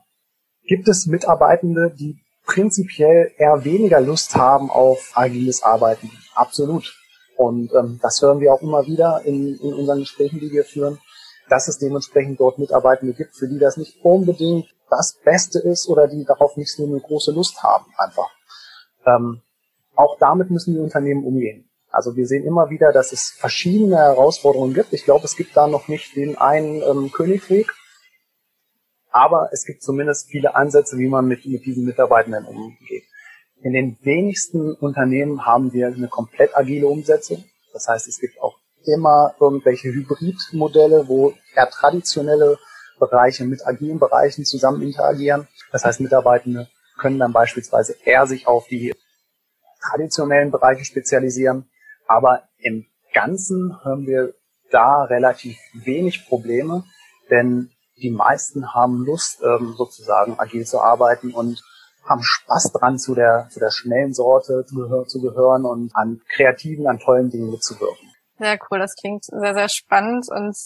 Gibt 0.64 0.86
es 0.88 1.06
Mitarbeitende, 1.06 1.92
die 1.92 2.20
prinzipiell 2.46 3.32
eher 3.36 3.64
weniger 3.64 4.00
Lust 4.00 4.34
haben 4.34 4.70
auf 4.70 5.12
agiles 5.14 5.62
Arbeiten? 5.62 6.10
Absolut. 6.34 6.94
Und 7.36 7.72
ähm, 7.74 7.98
das 8.02 8.20
hören 8.22 8.40
wir 8.40 8.52
auch 8.52 8.62
immer 8.62 8.86
wieder 8.86 9.22
in, 9.24 9.56
in 9.56 9.74
unseren 9.74 10.00
Gesprächen, 10.00 10.40
die 10.40 10.50
wir 10.50 10.64
führen, 10.64 10.98
dass 11.48 11.68
es 11.68 11.78
dementsprechend 11.78 12.40
dort 12.40 12.58
Mitarbeitende 12.58 13.14
gibt, 13.14 13.34
für 13.34 13.48
die 13.48 13.58
das 13.58 13.76
nicht 13.76 14.04
unbedingt 14.04 14.66
das 14.90 15.18
Beste 15.24 15.58
ist 15.58 15.88
oder 15.88 16.06
die 16.06 16.24
darauf 16.24 16.56
nicht 16.56 16.72
so 16.72 16.84
eine 16.84 17.00
große 17.00 17.32
Lust 17.32 17.62
haben 17.62 17.86
einfach. 17.96 18.30
Ähm, 19.06 19.40
auch 19.94 20.18
damit 20.18 20.50
müssen 20.50 20.74
die 20.74 20.80
Unternehmen 20.80 21.24
umgehen. 21.24 21.68
Also 21.90 22.16
wir 22.16 22.26
sehen 22.26 22.44
immer 22.44 22.70
wieder, 22.70 22.92
dass 22.92 23.12
es 23.12 23.30
verschiedene 23.30 23.96
Herausforderungen 23.96 24.72
gibt. 24.72 24.92
Ich 24.92 25.04
glaube, 25.04 25.24
es 25.24 25.36
gibt 25.36 25.56
da 25.56 25.66
noch 25.66 25.88
nicht 25.88 26.16
den 26.16 26.38
einen 26.38 26.80
ähm, 26.82 27.12
Königweg, 27.12 27.72
aber 29.12 29.50
es 29.52 29.64
gibt 29.64 29.82
zumindest 29.82 30.28
viele 30.30 30.54
Ansätze, 30.54 30.98
wie 30.98 31.08
man 31.08 31.26
mit, 31.26 31.46
mit 31.46 31.64
diesen 31.64 31.84
Mitarbeitenden 31.84 32.46
umgeht. 32.46 33.04
In 33.62 33.72
den 33.72 33.96
wenigsten 34.02 34.74
Unternehmen 34.74 35.46
haben 35.46 35.72
wir 35.72 35.86
eine 35.86 36.08
komplett 36.08 36.56
agile 36.56 36.88
Umsetzung. 36.88 37.44
Das 37.72 37.86
heißt, 37.86 38.08
es 38.08 38.18
gibt 38.18 38.40
auch 38.40 38.58
immer 38.84 39.34
irgendwelche 39.38 39.88
Hybridmodelle, 39.92 41.06
wo 41.06 41.34
eher 41.54 41.70
traditionelle 41.70 42.58
Bereiche 42.98 43.44
mit 43.44 43.64
agilen 43.66 43.98
Bereichen 43.98 44.44
zusammen 44.44 44.82
interagieren. 44.82 45.46
Das 45.70 45.84
heißt, 45.84 46.00
Mitarbeitende 46.00 46.68
können 46.98 47.18
dann 47.18 47.32
beispielsweise 47.32 47.96
eher 48.04 48.26
sich 48.26 48.46
auf 48.46 48.66
die 48.66 48.94
traditionellen 49.80 50.50
Bereiche 50.50 50.84
spezialisieren. 50.84 51.70
Aber 52.06 52.48
im 52.58 52.86
Ganzen 53.12 53.76
haben 53.84 54.06
wir 54.06 54.34
da 54.70 55.04
relativ 55.04 55.56
wenig 55.74 56.26
Probleme, 56.26 56.84
denn 57.30 57.70
die 57.96 58.10
meisten 58.10 58.74
haben 58.74 59.04
Lust, 59.04 59.42
ähm, 59.42 59.74
sozusagen 59.76 60.38
agil 60.38 60.64
zu 60.66 60.80
arbeiten 60.80 61.32
und 61.32 61.62
haben 62.04 62.22
Spaß 62.22 62.72
dran, 62.72 62.98
zu 62.98 63.14
der, 63.14 63.48
zu 63.50 63.60
der 63.60 63.70
schnellen 63.70 64.12
Sorte 64.12 64.64
zu, 64.66 64.74
gehör, 64.74 65.06
zu 65.06 65.20
gehören 65.20 65.64
und 65.64 65.94
an 65.94 66.20
kreativen, 66.28 66.86
an 66.86 66.98
tollen 66.98 67.30
Dingen 67.30 67.50
mitzuwirken. 67.50 68.08
Sehr 68.38 68.58
cool, 68.70 68.78
das 68.78 68.96
klingt 68.96 69.24
sehr, 69.24 69.54
sehr 69.54 69.68
spannend 69.68 70.28
und 70.28 70.56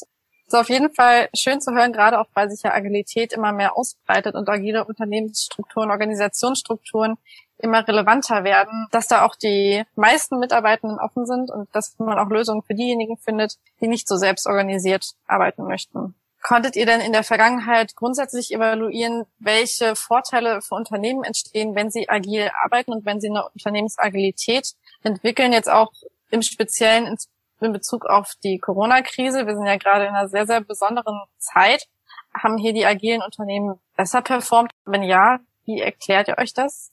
ist 0.46 0.54
auf 0.54 0.68
jeden 0.68 0.94
Fall 0.94 1.28
schön 1.36 1.60
zu 1.60 1.74
hören, 1.74 1.92
gerade 1.92 2.20
auch 2.20 2.28
weil 2.34 2.48
sich 2.48 2.62
ja 2.62 2.72
Agilität 2.72 3.32
immer 3.32 3.52
mehr 3.52 3.76
ausbreitet 3.76 4.34
und 4.34 4.48
agile 4.48 4.84
Unternehmensstrukturen, 4.84 5.90
Organisationsstrukturen 5.90 7.18
immer 7.58 7.86
relevanter 7.86 8.44
werden, 8.44 8.86
dass 8.90 9.08
da 9.08 9.24
auch 9.24 9.34
die 9.34 9.82
meisten 9.96 10.38
Mitarbeitenden 10.38 10.98
offen 11.00 11.26
sind 11.26 11.50
und 11.50 11.68
dass 11.74 11.98
man 11.98 12.18
auch 12.18 12.28
Lösungen 12.28 12.62
für 12.62 12.74
diejenigen 12.74 13.16
findet, 13.16 13.56
die 13.80 13.88
nicht 13.88 14.06
so 14.06 14.16
selbst 14.16 14.46
organisiert 14.46 15.14
arbeiten 15.26 15.64
möchten. 15.64 16.14
Konntet 16.46 16.76
ihr 16.76 16.86
denn 16.86 17.00
in 17.00 17.12
der 17.12 17.24
Vergangenheit 17.24 17.96
grundsätzlich 17.96 18.54
evaluieren, 18.54 19.24
welche 19.40 19.96
Vorteile 19.96 20.62
für 20.62 20.76
Unternehmen 20.76 21.24
entstehen, 21.24 21.74
wenn 21.74 21.90
sie 21.90 22.08
agil 22.08 22.52
arbeiten 22.62 22.92
und 22.92 23.04
wenn 23.04 23.20
sie 23.20 23.30
eine 23.30 23.48
Unternehmensagilität 23.48 24.74
entwickeln, 25.02 25.52
jetzt 25.52 25.68
auch 25.68 25.90
im 26.30 26.42
Speziellen 26.42 27.16
in 27.60 27.72
Bezug 27.72 28.06
auf 28.06 28.34
die 28.44 28.60
Corona-Krise. 28.60 29.44
Wir 29.44 29.56
sind 29.56 29.66
ja 29.66 29.76
gerade 29.76 30.04
in 30.04 30.14
einer 30.14 30.28
sehr, 30.28 30.46
sehr 30.46 30.60
besonderen 30.60 31.20
Zeit. 31.38 31.88
Haben 32.32 32.58
hier 32.58 32.72
die 32.72 32.86
agilen 32.86 33.22
Unternehmen 33.22 33.80
besser 33.96 34.22
performt? 34.22 34.70
Wenn 34.84 35.02
ja, 35.02 35.40
wie 35.64 35.80
erklärt 35.80 36.28
ihr 36.28 36.38
euch 36.38 36.54
das? 36.54 36.92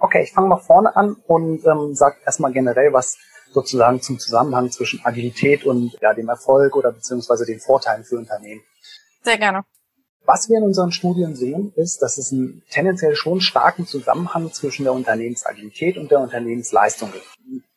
Okay, 0.00 0.24
ich 0.24 0.32
fange 0.32 0.48
mal 0.48 0.56
vorne 0.56 0.96
an 0.96 1.14
und 1.28 1.64
ähm, 1.66 1.94
sage 1.94 2.16
erstmal 2.26 2.52
generell 2.52 2.92
was 2.92 3.16
sozusagen 3.54 4.02
zum 4.02 4.18
Zusammenhang 4.18 4.70
zwischen 4.70 5.00
Agilität 5.04 5.64
und 5.64 5.96
ja, 6.02 6.12
dem 6.12 6.28
Erfolg 6.28 6.76
oder 6.76 6.92
beziehungsweise 6.92 7.46
den 7.46 7.60
Vorteilen 7.60 8.04
für 8.04 8.18
Unternehmen. 8.18 8.60
Sehr 9.22 9.38
gerne. 9.38 9.64
Was 10.26 10.48
wir 10.48 10.58
in 10.58 10.64
unseren 10.64 10.90
Studien 10.90 11.36
sehen, 11.36 11.72
ist, 11.76 12.02
dass 12.02 12.18
es 12.18 12.32
einen 12.32 12.62
tendenziell 12.70 13.14
schon 13.14 13.40
starken 13.40 13.86
Zusammenhang 13.86 14.52
zwischen 14.52 14.84
der 14.84 14.92
Unternehmensagilität 14.92 15.96
und 15.96 16.10
der 16.10 16.20
Unternehmensleistung 16.20 17.12
gibt 17.12 17.26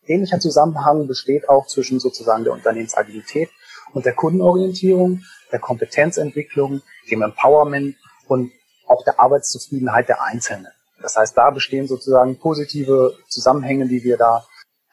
ähnlicher 0.07 0.39
Zusammenhang 0.39 1.07
besteht 1.07 1.49
auch 1.49 1.67
zwischen 1.67 1.99
sozusagen 1.99 2.43
der 2.43 2.53
Unternehmensagilität 2.53 3.49
und 3.93 4.05
der 4.05 4.13
Kundenorientierung, 4.13 5.23
der 5.51 5.59
Kompetenzentwicklung, 5.59 6.81
dem 7.09 7.21
Empowerment 7.21 7.95
und 8.27 8.51
auch 8.87 9.03
der 9.03 9.19
Arbeitszufriedenheit 9.19 10.09
der 10.09 10.23
Einzelnen. 10.23 10.71
Das 11.01 11.15
heißt, 11.15 11.37
da 11.37 11.51
bestehen 11.51 11.87
sozusagen 11.87 12.39
positive 12.39 13.15
Zusammenhänge, 13.27 13.87
die 13.87 14.03
wir 14.03 14.17
da 14.17 14.45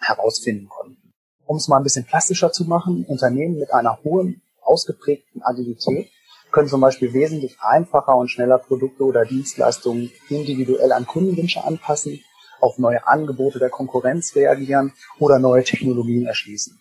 herausfinden 0.06 0.68
konnten. 0.68 1.12
Um 1.46 1.56
es 1.56 1.68
mal 1.68 1.78
ein 1.78 1.82
bisschen 1.82 2.06
plastischer 2.06 2.52
zu 2.52 2.64
machen, 2.64 3.04
Unternehmen 3.06 3.58
mit 3.58 3.72
einer 3.72 3.98
hohen, 4.02 4.42
ausgeprägten 4.62 5.42
Agilität 5.42 6.10
können 6.50 6.68
zum 6.68 6.80
Beispiel 6.80 7.12
wesentlich 7.12 7.58
einfacher 7.60 8.16
und 8.16 8.28
schneller 8.28 8.58
Produkte 8.58 9.02
oder 9.04 9.24
Dienstleistungen 9.24 10.12
individuell 10.28 10.92
an 10.92 11.04
Kundenwünsche 11.04 11.64
anpassen 11.64 12.20
auf 12.60 12.78
neue 12.78 13.06
Angebote 13.06 13.58
der 13.58 13.70
Konkurrenz 13.70 14.34
reagieren 14.36 14.92
oder 15.18 15.38
neue 15.38 15.64
Technologien 15.64 16.26
erschließen. 16.26 16.78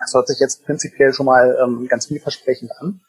Das 0.00 0.12
hört 0.12 0.28
sich 0.28 0.40
jetzt 0.40 0.64
prinzipiell 0.64 1.12
schon 1.12 1.26
mal 1.26 1.56
ähm, 1.62 1.86
ganz 1.88 2.06
vielversprechend 2.06 2.72
an. 2.80 3.00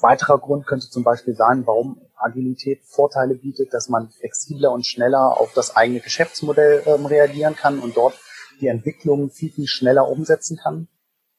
Weiterer 0.00 0.38
Grund 0.38 0.66
könnte 0.66 0.88
zum 0.88 1.04
Beispiel 1.04 1.34
sein, 1.34 1.66
warum 1.66 2.00
Agilität 2.16 2.82
Vorteile 2.84 3.34
bietet, 3.34 3.72
dass 3.72 3.88
man 3.88 4.10
flexibler 4.10 4.72
und 4.72 4.86
schneller 4.86 5.40
auf 5.40 5.52
das 5.54 5.76
eigene 5.76 6.00
Geschäftsmodell 6.00 6.82
ähm, 6.86 7.06
reagieren 7.06 7.56
kann 7.56 7.78
und 7.78 7.96
dort 7.96 8.14
die 8.60 8.68
Entwicklung 8.68 9.30
viel, 9.30 9.50
viel 9.50 9.66
schneller 9.66 10.08
umsetzen 10.08 10.56
kann. 10.56 10.88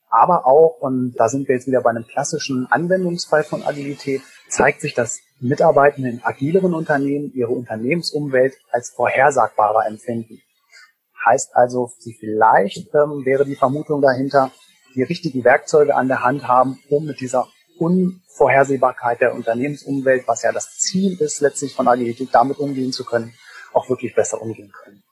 Aber 0.10 0.46
auch, 0.46 0.78
und 0.82 1.14
da 1.14 1.30
sind 1.30 1.48
wir 1.48 1.56
jetzt 1.56 1.68
wieder 1.68 1.82
bei 1.82 1.90
einem 1.90 2.06
klassischen 2.06 2.68
Anwendungsfall 2.70 3.44
von 3.44 3.64
Agilität, 3.64 4.22
zeigt 4.50 4.82
sich, 4.82 4.94
dass 4.94 5.22
Mitarbeitende 5.40 6.10
in 6.10 6.24
agileren 6.24 6.74
Unternehmen 6.74 7.32
ihre 7.34 7.52
Unternehmensumwelt 7.52 8.56
als 8.72 8.90
vorhersagbarer 8.90 9.88
empfinden. 9.88 10.42
Heißt 11.26 11.56
also, 11.56 11.92
sie 12.00 12.14
vielleicht 12.20 12.94
ähm, 12.94 13.26
wäre 13.26 13.46
die 13.46 13.56
Vermutung 13.56 14.02
dahinter, 14.02 14.52
die 14.96 15.04
richtigen 15.04 15.44
Werkzeuge 15.44 15.96
an 15.96 16.10
der 16.10 16.24
Hand 16.24 16.48
haben, 16.48 16.80
um 16.90 17.06
mit 17.06 17.22
dieser 17.22 17.48
Unvorhersehbarkeit 17.78 19.22
der 19.22 19.34
Unternehmensumwelt, 19.34 20.28
was 20.28 20.44
ja 20.44 20.52
das 20.52 20.78
Ziel 20.78 21.20
ist, 21.22 21.40
letztlich 21.42 21.74
von 21.74 21.88
Agilität 21.88 22.30
damit 22.34 22.60
umgehen 22.60 22.92
zu 22.92 23.06
können, 23.06 23.34
auch 23.74 23.90
wirklich 23.90 24.14
besser 24.14 24.42
umgehen 24.42 24.72
können. 24.72 25.04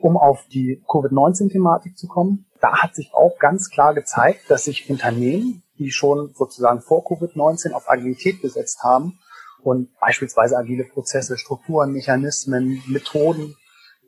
Um 0.00 0.16
auf 0.16 0.46
die 0.48 0.82
Covid-19-Thematik 0.88 1.96
zu 1.98 2.08
kommen, 2.08 2.46
da 2.60 2.82
hat 2.82 2.94
sich 2.94 3.12
auch 3.12 3.38
ganz 3.38 3.70
klar 3.70 3.94
gezeigt, 3.94 4.50
dass 4.50 4.64
sich 4.64 4.88
Unternehmen, 4.88 5.62
die 5.78 5.90
schon 5.90 6.32
sozusagen 6.34 6.80
vor 6.80 7.04
Covid-19 7.04 7.72
auf 7.72 7.88
Agilität 7.88 8.40
gesetzt 8.40 8.82
haben 8.82 9.18
und 9.62 9.90
beispielsweise 10.00 10.56
agile 10.56 10.84
Prozesse, 10.84 11.36
Strukturen, 11.36 11.92
Mechanismen, 11.92 12.82
Methoden 12.86 13.56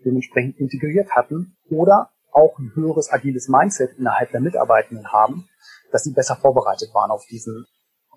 dementsprechend 0.04 0.58
integriert 0.58 1.10
hatten 1.10 1.56
oder 1.70 2.10
auch 2.32 2.58
ein 2.58 2.72
höheres 2.74 3.12
agiles 3.12 3.48
Mindset 3.48 3.98
innerhalb 3.98 4.30
der 4.30 4.40
Mitarbeitenden 4.40 5.12
haben, 5.12 5.48
dass 5.90 6.04
sie 6.04 6.12
besser 6.12 6.36
vorbereitet 6.36 6.94
waren 6.94 7.10
auf 7.10 7.26
diesen, 7.26 7.66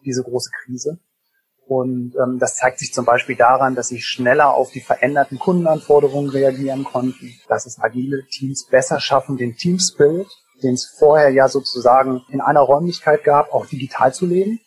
diese 0.06 0.24
große 0.24 0.50
Krise 0.64 1.00
Und 1.68 2.14
ähm, 2.22 2.38
das 2.40 2.58
zeigt 2.58 2.78
sich 2.80 2.94
zum 2.94 3.06
Beispiel 3.06 3.36
daran, 3.36 3.74
dass 3.74 3.88
sie 3.88 4.00
schneller 4.00 4.54
auf 4.54 4.72
die 4.72 4.82
veränderten 4.82 5.40
Kundenanforderungen 5.40 6.30
reagieren 6.30 6.84
konnten, 6.84 7.34
dass 7.48 7.66
es 7.66 7.80
agile 7.80 8.26
Teams 8.28 8.68
besser 8.68 9.00
schaffen, 9.00 9.38
den 9.38 9.56
Team 9.56 9.80
Spirit, 9.80 10.28
den 10.62 10.76
es 10.76 10.86
vorher 10.86 11.30
ja 11.30 11.48
sozusagen 11.48 12.22
in 12.30 12.40
einer 12.40 12.60
Räumlichkeit 12.60 13.24
gab, 13.24 13.52
auch 13.52 13.66
digital 13.66 14.14
zu 14.14 14.28
leben. 14.28 14.60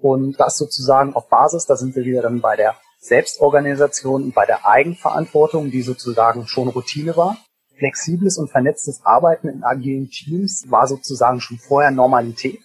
Und 0.00 0.38
das 0.38 0.58
sozusagen 0.58 1.14
auf 1.14 1.28
Basis, 1.28 1.64
da 1.64 1.76
sind 1.76 1.96
wir 1.96 2.04
wieder 2.04 2.20
dann 2.20 2.42
bei 2.42 2.56
der 2.56 2.76
Selbstorganisation 2.98 4.24
und 4.24 4.34
bei 4.34 4.44
der 4.44 4.66
Eigenverantwortung, 4.66 5.70
die 5.70 5.82
sozusagen 5.82 6.46
schon 6.46 6.68
Routine 6.68 7.16
war. 7.16 7.38
Flexibles 7.78 8.36
und 8.36 8.50
vernetztes 8.50 9.00
Arbeiten 9.04 9.48
in 9.48 9.64
agilen 9.64 10.10
Teams 10.10 10.66
war 10.68 10.86
sozusagen 10.86 11.40
schon 11.40 11.58
vorher 11.58 11.90
Normalität 11.90 12.60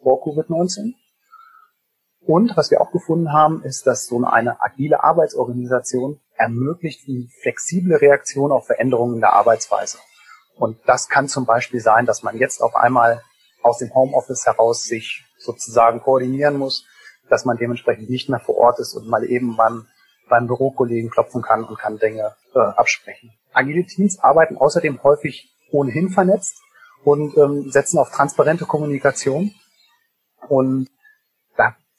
vor 0.00 0.22
Covid-19. 0.22 0.94
Und 2.28 2.58
was 2.58 2.70
wir 2.70 2.82
auch 2.82 2.92
gefunden 2.92 3.32
haben, 3.32 3.62
ist, 3.62 3.86
dass 3.86 4.06
so 4.06 4.22
eine 4.22 4.60
agile 4.60 5.02
Arbeitsorganisation 5.02 6.20
ermöglicht 6.36 7.08
eine 7.08 7.26
flexible 7.40 7.96
Reaktion 7.96 8.52
auf 8.52 8.66
Veränderungen 8.66 9.14
in 9.14 9.20
der 9.22 9.32
Arbeitsweise. 9.32 9.96
Und 10.54 10.76
das 10.84 11.08
kann 11.08 11.28
zum 11.28 11.46
Beispiel 11.46 11.80
sein, 11.80 12.04
dass 12.04 12.22
man 12.22 12.36
jetzt 12.36 12.60
auf 12.60 12.76
einmal 12.76 13.22
aus 13.62 13.78
dem 13.78 13.94
Homeoffice 13.94 14.44
heraus 14.44 14.84
sich 14.84 15.24
sozusagen 15.38 16.02
koordinieren 16.02 16.58
muss, 16.58 16.84
dass 17.30 17.46
man 17.46 17.56
dementsprechend 17.56 18.10
nicht 18.10 18.28
mehr 18.28 18.40
vor 18.40 18.58
Ort 18.58 18.78
ist 18.78 18.92
und 18.92 19.08
mal 19.08 19.24
eben 19.24 19.56
beim, 19.56 19.86
beim 20.28 20.48
Bürokollegen 20.48 21.08
klopfen 21.08 21.40
kann 21.40 21.64
und 21.64 21.78
kann 21.78 21.98
Dinge 21.98 22.34
äh, 22.54 22.58
absprechen. 22.58 23.32
Agile 23.54 23.86
Teams 23.86 24.18
arbeiten 24.18 24.58
außerdem 24.58 25.02
häufig 25.02 25.50
ohnehin 25.70 26.10
vernetzt 26.10 26.60
und 27.04 27.38
ähm, 27.38 27.70
setzen 27.70 27.98
auf 27.98 28.10
transparente 28.10 28.66
Kommunikation. 28.66 29.54
Und 30.50 30.88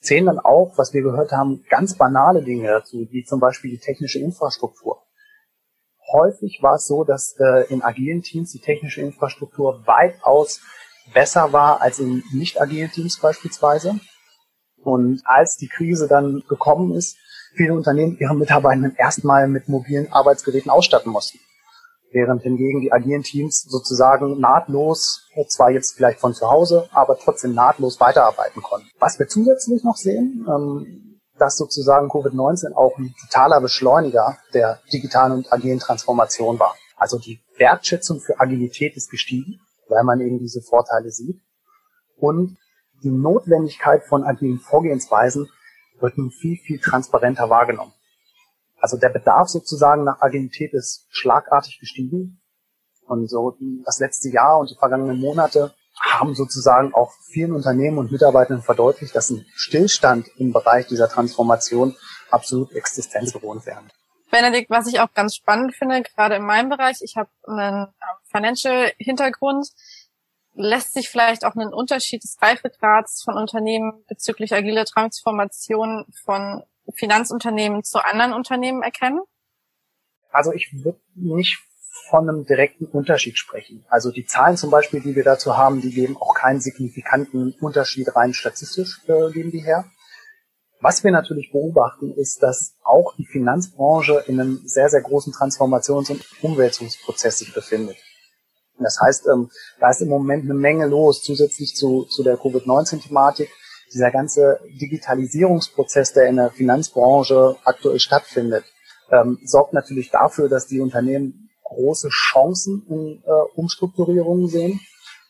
zählen 0.00 0.26
dann 0.26 0.38
auch, 0.38 0.76
was 0.76 0.92
wir 0.92 1.02
gehört 1.02 1.32
haben, 1.32 1.64
ganz 1.68 1.96
banale 1.96 2.42
Dinge 2.42 2.68
dazu, 2.68 3.06
wie 3.10 3.24
zum 3.24 3.40
Beispiel 3.40 3.70
die 3.70 3.78
technische 3.78 4.18
Infrastruktur. 4.18 5.02
Häufig 6.12 6.58
war 6.62 6.74
es 6.74 6.86
so, 6.86 7.04
dass 7.04 7.36
äh, 7.38 7.72
in 7.72 7.82
agilen 7.82 8.22
Teams 8.22 8.50
die 8.50 8.60
technische 8.60 9.00
Infrastruktur 9.00 9.86
weitaus 9.86 10.60
besser 11.14 11.52
war 11.52 11.80
als 11.80 11.98
in 11.98 12.22
nicht 12.32 12.60
agilen 12.60 12.90
Teams 12.90 13.20
beispielsweise. 13.20 14.00
Und 14.82 15.22
als 15.24 15.56
die 15.56 15.68
Krise 15.68 16.08
dann 16.08 16.42
gekommen 16.48 16.94
ist, 16.94 17.16
viele 17.54 17.74
Unternehmen 17.74 18.16
ihre 18.18 18.34
Mitarbeitenden 18.34 18.96
erstmal 18.96 19.46
mit 19.46 19.68
mobilen 19.68 20.10
Arbeitsgeräten 20.10 20.70
ausstatten 20.70 21.12
mussten 21.12 21.38
während 22.12 22.42
hingegen 22.42 22.80
die 22.80 22.92
agilen 22.92 23.22
Teams 23.22 23.62
sozusagen 23.62 24.40
nahtlos, 24.40 25.26
zwar 25.48 25.70
jetzt 25.70 25.94
vielleicht 25.96 26.20
von 26.20 26.34
zu 26.34 26.50
Hause, 26.50 26.88
aber 26.92 27.18
trotzdem 27.18 27.54
nahtlos 27.54 28.00
weiterarbeiten 28.00 28.62
konnten. 28.62 28.88
Was 28.98 29.18
wir 29.18 29.28
zusätzlich 29.28 29.84
noch 29.84 29.96
sehen, 29.96 30.46
ähm, 30.48 31.20
dass 31.38 31.56
sozusagen 31.56 32.08
Covid-19 32.08 32.74
auch 32.74 32.98
ein 32.98 33.14
totaler 33.20 33.60
Beschleuniger 33.60 34.38
der 34.52 34.80
digitalen 34.92 35.32
und 35.32 35.52
agilen 35.52 35.78
Transformation 35.78 36.58
war. 36.58 36.74
Also 36.96 37.18
die 37.18 37.40
Wertschätzung 37.56 38.20
für 38.20 38.38
Agilität 38.38 38.94
ist 38.96 39.10
gestiegen, 39.10 39.60
weil 39.88 40.04
man 40.04 40.20
eben 40.20 40.38
diese 40.38 40.60
Vorteile 40.60 41.10
sieht. 41.10 41.40
Und 42.16 42.58
die 43.02 43.10
Notwendigkeit 43.10 44.04
von 44.04 44.24
agilen 44.24 44.58
Vorgehensweisen 44.58 45.48
wird 46.00 46.18
nun 46.18 46.30
viel, 46.30 46.58
viel 46.58 46.78
transparenter 46.78 47.48
wahrgenommen. 47.48 47.92
Also 48.80 48.96
der 48.96 49.10
Bedarf 49.10 49.48
sozusagen 49.48 50.04
nach 50.04 50.20
Agilität 50.20 50.72
ist 50.72 51.06
schlagartig 51.10 51.78
gestiegen. 51.78 52.40
Und 53.06 53.28
so 53.28 53.56
das 53.84 53.98
letzte 53.98 54.30
Jahr 54.30 54.58
und 54.58 54.70
die 54.70 54.76
vergangenen 54.76 55.18
Monate 55.18 55.74
haben 56.00 56.34
sozusagen 56.34 56.94
auch 56.94 57.12
vielen 57.32 57.52
Unternehmen 57.52 57.98
und 57.98 58.12
Mitarbeitern 58.12 58.62
verdeutlicht, 58.62 59.14
dass 59.14 59.30
ein 59.30 59.44
Stillstand 59.54 60.28
im 60.36 60.52
Bereich 60.52 60.86
dieser 60.86 61.08
Transformation 61.08 61.94
absolut 62.30 62.72
existenzbewohnt 62.72 63.66
wäre. 63.66 63.82
Benedikt, 64.30 64.70
was 64.70 64.86
ich 64.86 65.00
auch 65.00 65.12
ganz 65.12 65.34
spannend 65.34 65.74
finde, 65.74 66.02
gerade 66.02 66.36
in 66.36 66.44
meinem 66.44 66.70
Bereich, 66.70 66.98
ich 67.02 67.16
habe 67.16 67.28
einen 67.46 67.88
ähm, 67.88 67.88
Financial-Hintergrund, 68.30 69.68
lässt 70.54 70.94
sich 70.94 71.08
vielleicht 71.08 71.44
auch 71.44 71.56
einen 71.56 71.72
Unterschied 71.72 72.22
des 72.22 72.36
Reifegrads 72.40 73.22
von 73.24 73.36
Unternehmen 73.36 74.04
bezüglich 74.08 74.54
agiler 74.54 74.84
Transformation 74.84 76.06
von 76.24 76.62
Finanzunternehmen 76.92 77.82
zu 77.82 78.04
anderen 78.04 78.32
Unternehmen 78.32 78.82
erkennen? 78.82 79.20
Also 80.30 80.52
ich 80.52 80.72
würde 80.84 81.00
nicht 81.14 81.58
von 82.08 82.28
einem 82.28 82.44
direkten 82.44 82.86
Unterschied 82.86 83.38
sprechen. 83.38 83.84
Also 83.88 84.10
die 84.10 84.26
Zahlen 84.26 84.56
zum 84.56 84.70
Beispiel, 84.70 85.00
die 85.00 85.14
wir 85.14 85.24
dazu 85.24 85.56
haben, 85.56 85.80
die 85.80 85.92
geben 85.92 86.16
auch 86.16 86.34
keinen 86.34 86.60
signifikanten 86.60 87.54
Unterschied 87.60 88.14
rein 88.14 88.34
statistisch, 88.34 89.00
äh, 89.06 89.30
geben 89.32 89.50
die 89.50 89.62
her. 89.62 89.84
Was 90.80 91.04
wir 91.04 91.10
natürlich 91.10 91.52
beobachten, 91.52 92.14
ist, 92.14 92.42
dass 92.42 92.74
auch 92.82 93.14
die 93.16 93.26
Finanzbranche 93.26 94.24
in 94.26 94.40
einem 94.40 94.60
sehr, 94.64 94.88
sehr 94.88 95.02
großen 95.02 95.32
Transformations- 95.32 96.10
und 96.10 96.24
Umwälzungsprozess 96.42 97.38
sich 97.38 97.52
befindet. 97.52 97.96
Das 98.78 98.98
heißt, 98.98 99.26
ähm, 99.26 99.50
da 99.78 99.90
ist 99.90 100.00
im 100.00 100.08
Moment 100.08 100.44
eine 100.44 100.54
Menge 100.54 100.86
los, 100.86 101.22
zusätzlich 101.22 101.76
zu, 101.76 102.04
zu 102.04 102.22
der 102.22 102.38
Covid-19-Thematik 102.38 103.50
dieser 103.92 104.10
ganze 104.10 104.60
Digitalisierungsprozess, 104.80 106.12
der 106.12 106.28
in 106.28 106.36
der 106.36 106.50
Finanzbranche 106.50 107.56
aktuell 107.64 107.98
stattfindet, 107.98 108.64
ähm, 109.10 109.38
sorgt 109.44 109.72
natürlich 109.72 110.10
dafür, 110.10 110.48
dass 110.48 110.66
die 110.66 110.80
Unternehmen 110.80 111.50
große 111.64 112.08
Chancen 112.08 112.84
in 112.88 113.22
äh, 113.24 113.30
Umstrukturierungen 113.56 114.48
sehen 114.48 114.80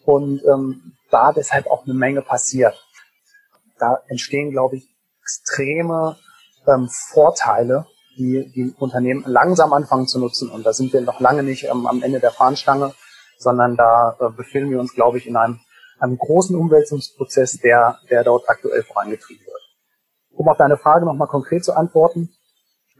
und 0.05 0.42
ähm, 0.44 0.92
da 1.11 1.33
deshalb 1.33 1.66
auch 1.66 1.85
eine 1.85 1.94
Menge 1.94 2.23
passiert. 2.23 2.75
Da 3.79 4.03
entstehen, 4.09 4.51
glaube 4.51 4.77
ich, 4.77 4.88
extreme 5.23 6.16
ähm, 6.66 6.88
Vorteile, 6.90 7.87
die 8.16 8.51
die 8.55 8.75
Unternehmen 8.79 9.25
langsam 9.27 9.73
anfangen 9.73 10.07
zu 10.07 10.18
nutzen. 10.18 10.51
Und 10.51 10.64
da 10.64 10.73
sind 10.73 10.92
wir 10.92 11.01
noch 11.01 11.20
lange 11.20 11.42
nicht 11.42 11.64
ähm, 11.64 11.87
am 11.87 12.03
Ende 12.03 12.20
der 12.20 12.33
Fahnenstange, 12.33 12.94
sondern 13.38 13.77
da 13.77 14.16
äh, 14.20 14.31
befinden 14.31 14.70
wir 14.70 14.81
uns, 14.81 14.94
glaube 14.94 15.18
ich, 15.18 15.27
in 15.27 15.37
einem 15.37 15.61
einem 16.00 16.18
großen 16.18 16.56
Umwälzungsprozess, 16.56 17.58
der, 17.58 17.98
der 18.10 18.24
dort 18.24 18.48
aktuell 18.48 18.82
vorangetrieben 18.82 19.46
wird. 19.46 19.60
Um 20.30 20.48
auf 20.48 20.56
deine 20.56 20.76
Frage 20.76 21.04
nochmal 21.04 21.28
konkret 21.28 21.64
zu 21.64 21.74
antworten, 21.74 22.30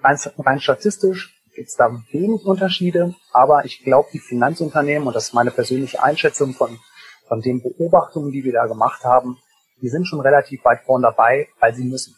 rein, 0.03 0.19
rein 0.39 0.61
statistisch 0.61 1.41
gibt 1.55 1.69
es 1.69 1.77
da 1.77 1.91
wenig 2.13 2.45
Unterschiede, 2.45 3.15
aber 3.33 3.65
ich 3.65 3.83
glaube, 3.83 4.09
die 4.13 4.19
Finanzunternehmen, 4.19 5.09
und 5.09 5.15
das 5.15 5.29
ist 5.29 5.35
meine 5.35 5.51
persönliche 5.51 6.03
Einschätzung 6.03 6.53
von, 6.53 6.79
von 7.27 7.41
den 7.41 7.63
Beobachtungen, 7.63 8.31
die 8.31 8.45
wir 8.45 8.53
da 8.53 8.67
gemacht 8.67 9.05
haben, 9.05 9.39
die 9.83 9.89
sind 9.89 10.07
schon 10.07 10.21
relativ 10.21 10.65
weit 10.65 10.83
vorn 10.85 11.03
dabei, 11.03 11.49
weil 11.59 11.75
sie 11.75 11.85
müssen. 11.85 12.15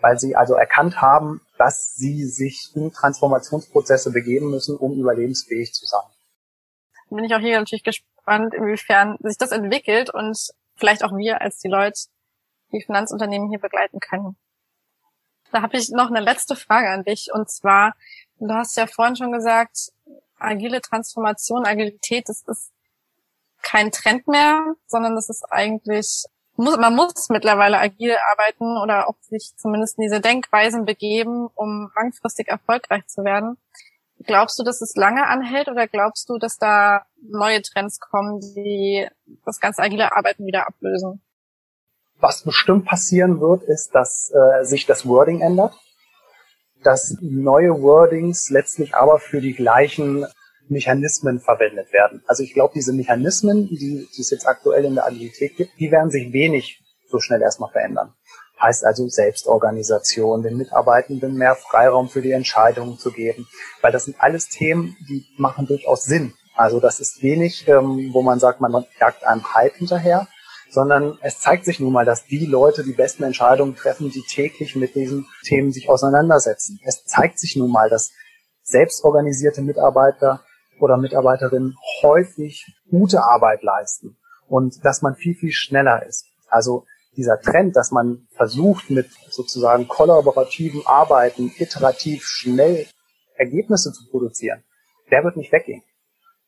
Weil 0.00 0.18
sie 0.18 0.36
also 0.36 0.54
erkannt 0.54 1.02
haben, 1.02 1.42
dass 1.58 1.94
sie 1.94 2.24
sich 2.24 2.70
in 2.74 2.92
Transformationsprozesse 2.92 4.12
begeben 4.12 4.50
müssen, 4.50 4.76
um 4.76 4.98
überlebensfähig 4.98 5.72
zu 5.72 5.84
sein. 5.84 6.08
Bin 7.10 7.24
ich 7.24 7.34
auch 7.34 7.40
hier 7.40 7.58
natürlich 7.58 7.84
gespannt 7.84 8.54
inwiefern 8.54 9.16
sich 9.20 9.36
das 9.36 9.52
entwickelt 9.52 10.10
und 10.10 10.38
vielleicht 10.76 11.04
auch 11.04 11.16
wir 11.16 11.40
als 11.40 11.58
die 11.58 11.68
Leute 11.68 12.00
die 12.72 12.82
Finanzunternehmen 12.82 13.48
hier 13.48 13.58
begleiten 13.58 13.98
können. 14.00 14.36
Da 15.52 15.62
habe 15.62 15.76
ich 15.76 15.90
noch 15.90 16.08
eine 16.08 16.20
letzte 16.20 16.54
Frage 16.54 16.88
an 16.90 17.04
dich 17.04 17.30
und 17.32 17.50
zwar, 17.50 17.94
du 18.38 18.54
hast 18.54 18.76
ja 18.76 18.86
vorhin 18.86 19.16
schon 19.16 19.32
gesagt, 19.32 19.90
agile 20.38 20.80
Transformation, 20.80 21.66
Agilität, 21.66 22.28
das 22.28 22.42
ist 22.42 22.72
kein 23.62 23.90
Trend 23.90 24.26
mehr, 24.28 24.74
sondern 24.86 25.14
das 25.16 25.28
ist 25.28 25.44
eigentlich, 25.50 26.24
muss, 26.56 26.76
man 26.76 26.94
muss 26.94 27.28
mittlerweile 27.28 27.78
agil 27.78 28.16
arbeiten 28.32 28.78
oder 28.78 29.08
auch 29.08 29.16
sich 29.20 29.52
zumindest 29.56 29.98
in 29.98 30.02
diese 30.02 30.20
Denkweisen 30.20 30.84
begeben, 30.84 31.48
um 31.54 31.90
langfristig 31.94 32.48
erfolgreich 32.48 33.06
zu 33.06 33.24
werden. 33.24 33.58
Glaubst 34.26 34.58
du, 34.58 34.64
dass 34.64 34.82
es 34.82 34.94
lange 34.96 35.26
anhält 35.26 35.68
oder 35.68 35.88
glaubst 35.88 36.28
du, 36.28 36.38
dass 36.38 36.58
da 36.58 37.06
neue 37.22 37.62
Trends 37.62 38.00
kommen, 38.00 38.40
die 38.40 39.08
das 39.46 39.60
ganze 39.60 39.82
agile 39.82 40.14
Arbeiten 40.14 40.46
wieder 40.46 40.66
ablösen? 40.66 41.22
Was 42.18 42.44
bestimmt 42.44 42.84
passieren 42.84 43.40
wird, 43.40 43.62
ist, 43.62 43.94
dass 43.94 44.30
äh, 44.30 44.64
sich 44.64 44.84
das 44.84 45.06
Wording 45.06 45.40
ändert, 45.40 45.74
dass 46.82 47.16
neue 47.20 47.80
Wordings 47.80 48.50
letztlich 48.50 48.94
aber 48.94 49.18
für 49.18 49.40
die 49.40 49.54
gleichen 49.54 50.26
Mechanismen 50.68 51.40
verwendet 51.40 51.92
werden. 51.92 52.22
Also 52.26 52.42
ich 52.42 52.52
glaube, 52.52 52.72
diese 52.74 52.92
Mechanismen, 52.92 53.68
die, 53.68 54.06
die 54.14 54.20
es 54.20 54.30
jetzt 54.30 54.46
aktuell 54.46 54.84
in 54.84 54.94
der 54.96 55.06
Agilität 55.06 55.56
gibt, 55.56 55.72
die 55.78 55.90
werden 55.90 56.10
sich 56.10 56.32
wenig 56.32 56.82
so 57.08 57.20
schnell 57.20 57.40
erstmal 57.40 57.70
verändern. 57.70 58.14
Heißt 58.60 58.84
also 58.84 59.08
Selbstorganisation, 59.08 60.42
den 60.42 60.56
Mitarbeitenden 60.56 61.34
mehr 61.34 61.54
Freiraum 61.54 62.08
für 62.08 62.22
die 62.22 62.32
Entscheidungen 62.32 62.98
zu 62.98 63.10
geben, 63.10 63.46
weil 63.80 63.92
das 63.92 64.04
sind 64.04 64.16
alles 64.20 64.48
Themen, 64.48 64.96
die 65.08 65.26
machen 65.38 65.66
durchaus 65.66 66.04
Sinn. 66.04 66.34
Also 66.54 66.78
das 66.78 67.00
ist 67.00 67.22
wenig, 67.22 67.66
ähm, 67.68 68.10
wo 68.12 68.22
man 68.22 68.38
sagt, 68.38 68.60
man 68.60 68.84
jagt 69.00 69.24
einem 69.24 69.54
Hype 69.54 69.76
hinterher, 69.76 70.28
sondern 70.70 71.18
es 71.22 71.40
zeigt 71.40 71.64
sich 71.64 71.80
nun 71.80 71.92
mal, 71.92 72.04
dass 72.04 72.26
die 72.26 72.46
Leute 72.46 72.84
die 72.84 72.92
besten 72.92 73.24
Entscheidungen 73.24 73.74
treffen, 73.76 74.10
die 74.10 74.22
täglich 74.22 74.76
mit 74.76 74.94
diesen 74.94 75.26
Themen 75.44 75.72
sich 75.72 75.88
auseinandersetzen. 75.88 76.78
Es 76.84 77.04
zeigt 77.04 77.38
sich 77.38 77.56
nun 77.56 77.70
mal, 77.70 77.88
dass 77.88 78.12
selbstorganisierte 78.62 79.62
Mitarbeiter 79.62 80.44
oder 80.80 80.96
Mitarbeiterinnen 80.96 81.76
häufig 82.02 82.66
gute 82.90 83.22
Arbeit 83.22 83.62
leisten 83.62 84.16
und 84.48 84.84
dass 84.84 85.02
man 85.02 85.16
viel, 85.16 85.34
viel 85.34 85.52
schneller 85.52 86.06
ist. 86.06 86.26
Also 86.48 86.84
dieser 87.16 87.40
Trend, 87.40 87.76
dass 87.76 87.90
man 87.90 88.28
versucht, 88.30 88.90
mit 88.90 89.10
sozusagen 89.30 89.88
kollaborativen 89.88 90.86
Arbeiten 90.86 91.52
iterativ 91.58 92.24
schnell 92.24 92.86
Ergebnisse 93.34 93.92
zu 93.92 94.08
produzieren, 94.10 94.62
der 95.10 95.24
wird 95.24 95.36
nicht 95.36 95.52
weggehen. 95.52 95.82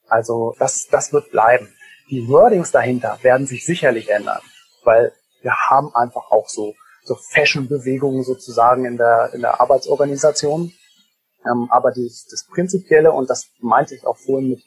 Also 0.09 0.55
das, 0.59 0.89
das 0.89 1.13
wird 1.13 1.31
bleiben. 1.31 1.73
Die 2.11 2.29
Wordings 2.29 2.71
dahinter 2.71 3.19
werden 3.23 3.47
sich 3.47 3.65
sicherlich 3.65 4.11
ändern, 4.11 4.41
weil 4.85 5.13
wir 5.41 5.55
haben 5.71 5.95
einfach 5.95 6.31
auch 6.31 6.49
so, 6.49 6.75
so 7.05 7.17
Fashion-Bewegungen 7.17 8.23
sozusagen 8.23 8.85
in 8.85 8.97
der, 8.97 9.31
in 9.33 9.41
der 9.41 9.61
Arbeitsorganisation. 9.61 10.73
Ähm, 11.45 11.69
aber 11.71 11.91
das, 11.91 12.27
das 12.31 12.47
Prinzipielle, 12.53 13.13
und 13.13 13.31
das 13.31 13.51
meinte 13.61 13.95
ich 13.95 14.07
auch 14.07 14.17
vorhin 14.17 14.51
mit 14.51 14.63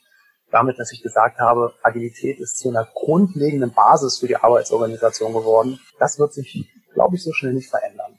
damit, 0.56 0.80
dass 0.80 0.94
ich 0.94 1.04
gesagt 1.04 1.38
habe, 1.40 1.74
Agilität 1.84 2.40
ist 2.40 2.58
zu 2.60 2.70
einer 2.70 2.88
grundlegenden 2.94 3.74
Basis 3.74 4.20
für 4.20 4.28
die 4.28 4.38
Arbeitsorganisation 4.38 5.34
geworden. 5.34 5.80
Das 6.00 6.18
wird 6.18 6.34
sich, 6.34 6.66
glaube 6.94 7.18
ich, 7.18 7.24
so 7.24 7.34
schnell 7.34 7.54
nicht 7.54 7.70
verändern. 7.70 8.18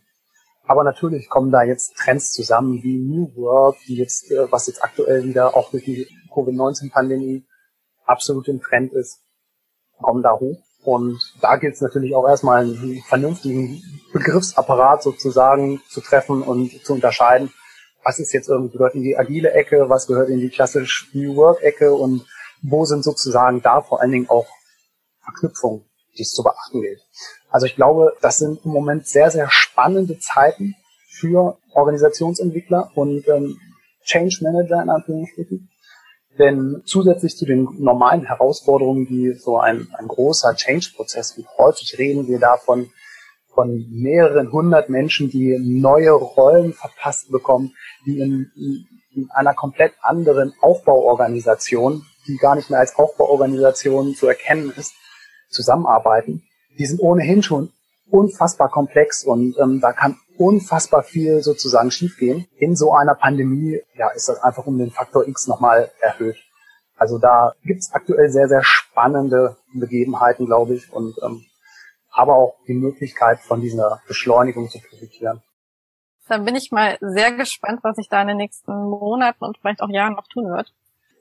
Aber 0.67 0.85
natürlich 0.85 1.31
kommen 1.31 1.51
da 1.51 1.63
jetzt 1.63 1.97
Trends 1.97 2.33
zusammen 2.33 2.83
wie 2.83 2.99
New 2.99 3.35
Work, 3.37 3.79
die 3.89 3.97
jetzt, 3.97 4.31
äh, 4.31 4.53
was 4.53 4.67
jetzt 4.67 4.85
aktuell 4.85 5.25
wieder 5.25 5.57
auch 5.57 5.71
durch 5.71 5.85
die 5.85 6.07
Covid-19-Pandemie 6.35 7.47
absolut 8.05 8.49
im 8.49 8.61
Trend 8.61 8.93
ist, 8.93 9.23
kommen 9.99 10.23
da 10.23 10.39
hoch. 10.39 10.59
Und 10.85 11.19
da 11.41 11.57
gilt 11.57 11.75
es 11.75 11.81
natürlich 11.81 12.15
auch 12.15 12.29
erstmal 12.29 12.65
einen 12.65 13.03
vernünftigen 13.09 13.83
Begriffsapparat 14.13 15.03
sozusagen 15.03 15.81
zu 15.89 16.03
treffen 16.03 16.43
und 16.43 16.85
zu 16.85 16.93
unterscheiden, 16.93 17.51
was 18.07 18.21
ist 18.21 18.33
jetzt 18.33 18.49
irgendwie 18.49 18.77
gehört 18.77 18.95
in 18.95 19.03
die 19.03 19.19
agile 19.19 19.51
Ecke, 19.51 19.89
was 19.89 20.07
gehört 20.07 20.29
in 20.29 20.39
die 20.39 20.49
klassisch 20.49 21.11
New 21.13 21.35
Work 21.35 21.61
Ecke 21.63 21.93
und 21.93 22.25
wo 22.63 22.85
sind 22.85 23.03
sozusagen 23.03 23.63
da 23.63 23.83
vor 23.83 24.01
allen 24.01 24.13
Dingen 24.13 24.29
auch 24.29 24.47
Verknüpfungen, 25.25 25.85
die 26.17 26.23
es 26.23 26.31
zu 26.31 26.45
beachten 26.45 26.83
gilt. 26.83 27.01
Also 27.51 27.67
ich 27.67 27.75
glaube, 27.75 28.17
das 28.21 28.39
sind 28.39 28.65
im 28.65 28.71
Moment 28.71 29.09
sehr, 29.09 29.33
sehr 29.33 29.51
spannende 29.51 30.21
Zeiten 30.21 30.77
für 31.09 31.59
Organisationsentwickler 31.73 32.93
und 32.95 33.27
ähm, 33.27 33.59
Change 34.05 34.39
Manager 34.43 34.83
in 34.83 34.91
Anführungsstrichen. 34.91 35.69
Denn 36.39 36.83
zusätzlich 36.85 37.37
zu 37.37 37.45
den 37.45 37.67
normalen 37.79 38.25
Herausforderungen, 38.25 39.09
die 39.09 39.33
so 39.33 39.59
ein, 39.59 39.89
ein 39.99 40.07
großer 40.07 40.55
Change-Prozess, 40.55 41.37
und 41.39 41.49
häufig 41.59 41.99
reden 41.99 42.29
wir 42.29 42.39
davon, 42.39 42.93
von 43.57 43.87
mehreren 43.91 44.53
hundert 44.53 44.91
Menschen, 44.91 45.31
die 45.31 45.59
neue 45.59 46.13
Rollen 46.13 46.75
verpasst 46.75 47.33
bekommen, 47.33 47.75
die 48.05 48.21
in, 48.21 48.53
in 49.15 49.29
einer 49.31 49.55
komplett 49.55 49.95
anderen 50.03 50.53
Aufbauorganisation, 50.61 52.05
die 52.29 52.37
gar 52.37 52.55
nicht 52.55 52.71
mehr 52.71 52.81
als 52.81 52.97
Aufbauorganisation 52.97 54.15
zu 54.15 54.29
erkennen 54.29 54.73
ist, 54.77 54.93
zusammenarbeiten. 55.49 56.43
Die 56.79 56.87
sind 56.87 57.01
ohnehin 57.01 57.43
schon 57.43 57.73
unfassbar 58.11 58.69
komplex 58.69 59.25
und 59.25 59.57
ähm, 59.59 59.81
da 59.81 59.93
kann 59.93 60.19
unfassbar 60.37 61.03
viel 61.03 61.43
sozusagen 61.43 61.91
schiefgehen. 61.91 62.47
In 62.59 62.77
so 62.77 62.93
einer 62.93 63.15
Pandemie 63.15 63.81
ja, 63.97 64.11
ist 64.11 64.29
das 64.29 64.43
einfach 64.43 64.67
um 64.67 64.77
den 64.77 64.91
Faktor 64.91 65.27
X 65.27 65.47
nochmal 65.47 65.91
erhöht. 66.01 66.37
Also 66.97 67.19
da 67.19 67.55
gibt's 67.65 67.93
aktuell 67.93 68.29
sehr, 68.31 68.49
sehr 68.49 68.63
spannende 68.63 69.57
Begebenheiten, 69.75 70.45
glaube 70.45 70.75
ich. 70.75 70.93
Und 70.93 71.17
ähm, 71.23 71.47
aber 72.17 72.37
auch 72.37 72.57
die 72.67 72.75
Möglichkeit 72.75 73.41
von 73.41 73.61
dieser 73.61 74.01
Beschleunigung 74.09 74.71
zu 74.71 74.81
profitieren. 74.81 75.43
Dann 76.29 76.45
bin 76.45 76.57
ich 76.57 76.73
mal 76.73 76.97
sehr 77.01 77.33
gespannt, 77.33 77.81
was 77.83 77.97
sich 77.97 78.09
da 78.09 78.23
in 78.23 78.29
den 78.29 78.39
nächsten 78.39 78.73
Monaten 78.73 79.45
und 79.45 79.59
vielleicht 79.59 79.83
auch 79.83 79.91
Jahren 79.91 80.15
noch 80.15 80.27
tun 80.27 80.51
wird. 80.51 80.73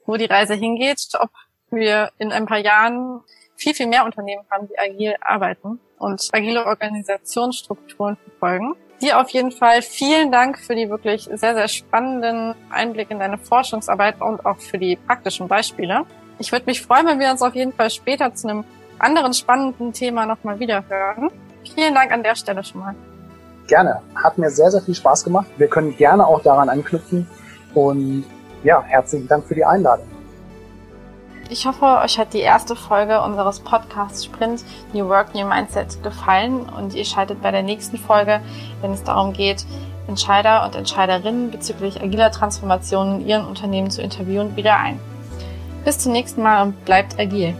Wo 0.06 0.16
die 0.16 0.24
Reise 0.24 0.54
hingeht, 0.54 1.00
ob 1.20 1.30
wir 1.70 2.10
in 2.18 2.32
ein 2.32 2.46
paar 2.46 2.58
Jahren 2.58 3.20
viel, 3.56 3.74
viel 3.74 3.86
mehr 3.86 4.04
Unternehmen 4.04 4.44
haben, 4.50 4.68
die 4.68 4.78
agil 4.78 5.14
arbeiten 5.20 5.80
und 5.98 6.28
agile 6.32 6.64
Organisationsstrukturen 6.64 8.16
verfolgen. 8.16 8.74
Dir 9.02 9.20
auf 9.20 9.28
jeden 9.30 9.52
Fall 9.52 9.82
vielen 9.82 10.32
Dank 10.32 10.58
für 10.58 10.74
die 10.74 10.88
wirklich 10.88 11.24
sehr, 11.24 11.54
sehr 11.54 11.68
spannenden 11.68 12.54
Einblicke 12.70 13.12
in 13.12 13.20
deine 13.20 13.38
Forschungsarbeit 13.38 14.20
und 14.22 14.46
auch 14.46 14.58
für 14.58 14.78
die 14.78 14.96
praktischen 14.96 15.46
Beispiele. 15.48 16.06
Ich 16.38 16.52
würde 16.52 16.66
mich 16.66 16.80
freuen, 16.80 17.06
wenn 17.06 17.20
wir 17.20 17.30
uns 17.30 17.42
auf 17.42 17.54
jeden 17.54 17.72
Fall 17.72 17.90
später 17.90 18.34
zu 18.34 18.48
einem 18.48 18.64
anderen 18.98 19.34
spannenden 19.34 19.92
Thema 19.92 20.26
nochmal 20.26 20.58
wieder 20.58 20.84
hören. 20.88 21.30
Vielen 21.74 21.94
Dank 21.94 22.12
an 22.12 22.22
der 22.22 22.34
Stelle 22.34 22.62
schon 22.64 22.80
mal. 22.80 22.94
Gerne. 23.66 24.00
Hat 24.14 24.38
mir 24.38 24.50
sehr, 24.50 24.70
sehr 24.70 24.82
viel 24.82 24.94
Spaß 24.94 25.24
gemacht. 25.24 25.46
Wir 25.56 25.68
können 25.68 25.96
gerne 25.96 26.26
auch 26.26 26.42
daran 26.42 26.68
anknüpfen. 26.68 27.26
Und 27.74 28.24
ja, 28.62 28.82
herzlichen 28.82 29.28
Dank 29.28 29.44
für 29.46 29.54
die 29.54 29.64
Einladung. 29.64 30.06
Ich 31.48 31.64
hoffe, 31.64 31.84
euch 32.02 32.18
hat 32.18 32.34
die 32.34 32.40
erste 32.40 32.74
Folge 32.74 33.20
unseres 33.22 33.60
Podcasts 33.60 34.24
Sprint 34.24 34.64
New 34.92 35.08
Work, 35.08 35.32
New 35.32 35.46
Mindset 35.46 36.02
gefallen 36.02 36.68
und 36.68 36.94
ihr 36.94 37.04
schaltet 37.04 37.40
bei 37.40 37.52
der 37.52 37.62
nächsten 37.62 37.98
Folge, 37.98 38.40
wenn 38.80 38.92
es 38.92 39.04
darum 39.04 39.32
geht, 39.32 39.64
Entscheider 40.08 40.64
und 40.64 40.74
Entscheiderinnen 40.74 41.52
bezüglich 41.52 42.02
agiler 42.02 42.32
Transformationen 42.32 43.20
in 43.20 43.28
ihren 43.28 43.46
Unternehmen 43.46 43.90
zu 43.90 44.02
interviewen, 44.02 44.56
wieder 44.56 44.76
ein. 44.76 44.98
Bis 45.84 45.98
zum 46.00 46.12
nächsten 46.12 46.42
Mal 46.42 46.64
und 46.64 46.84
bleibt 46.84 47.18
agil. 47.20 47.54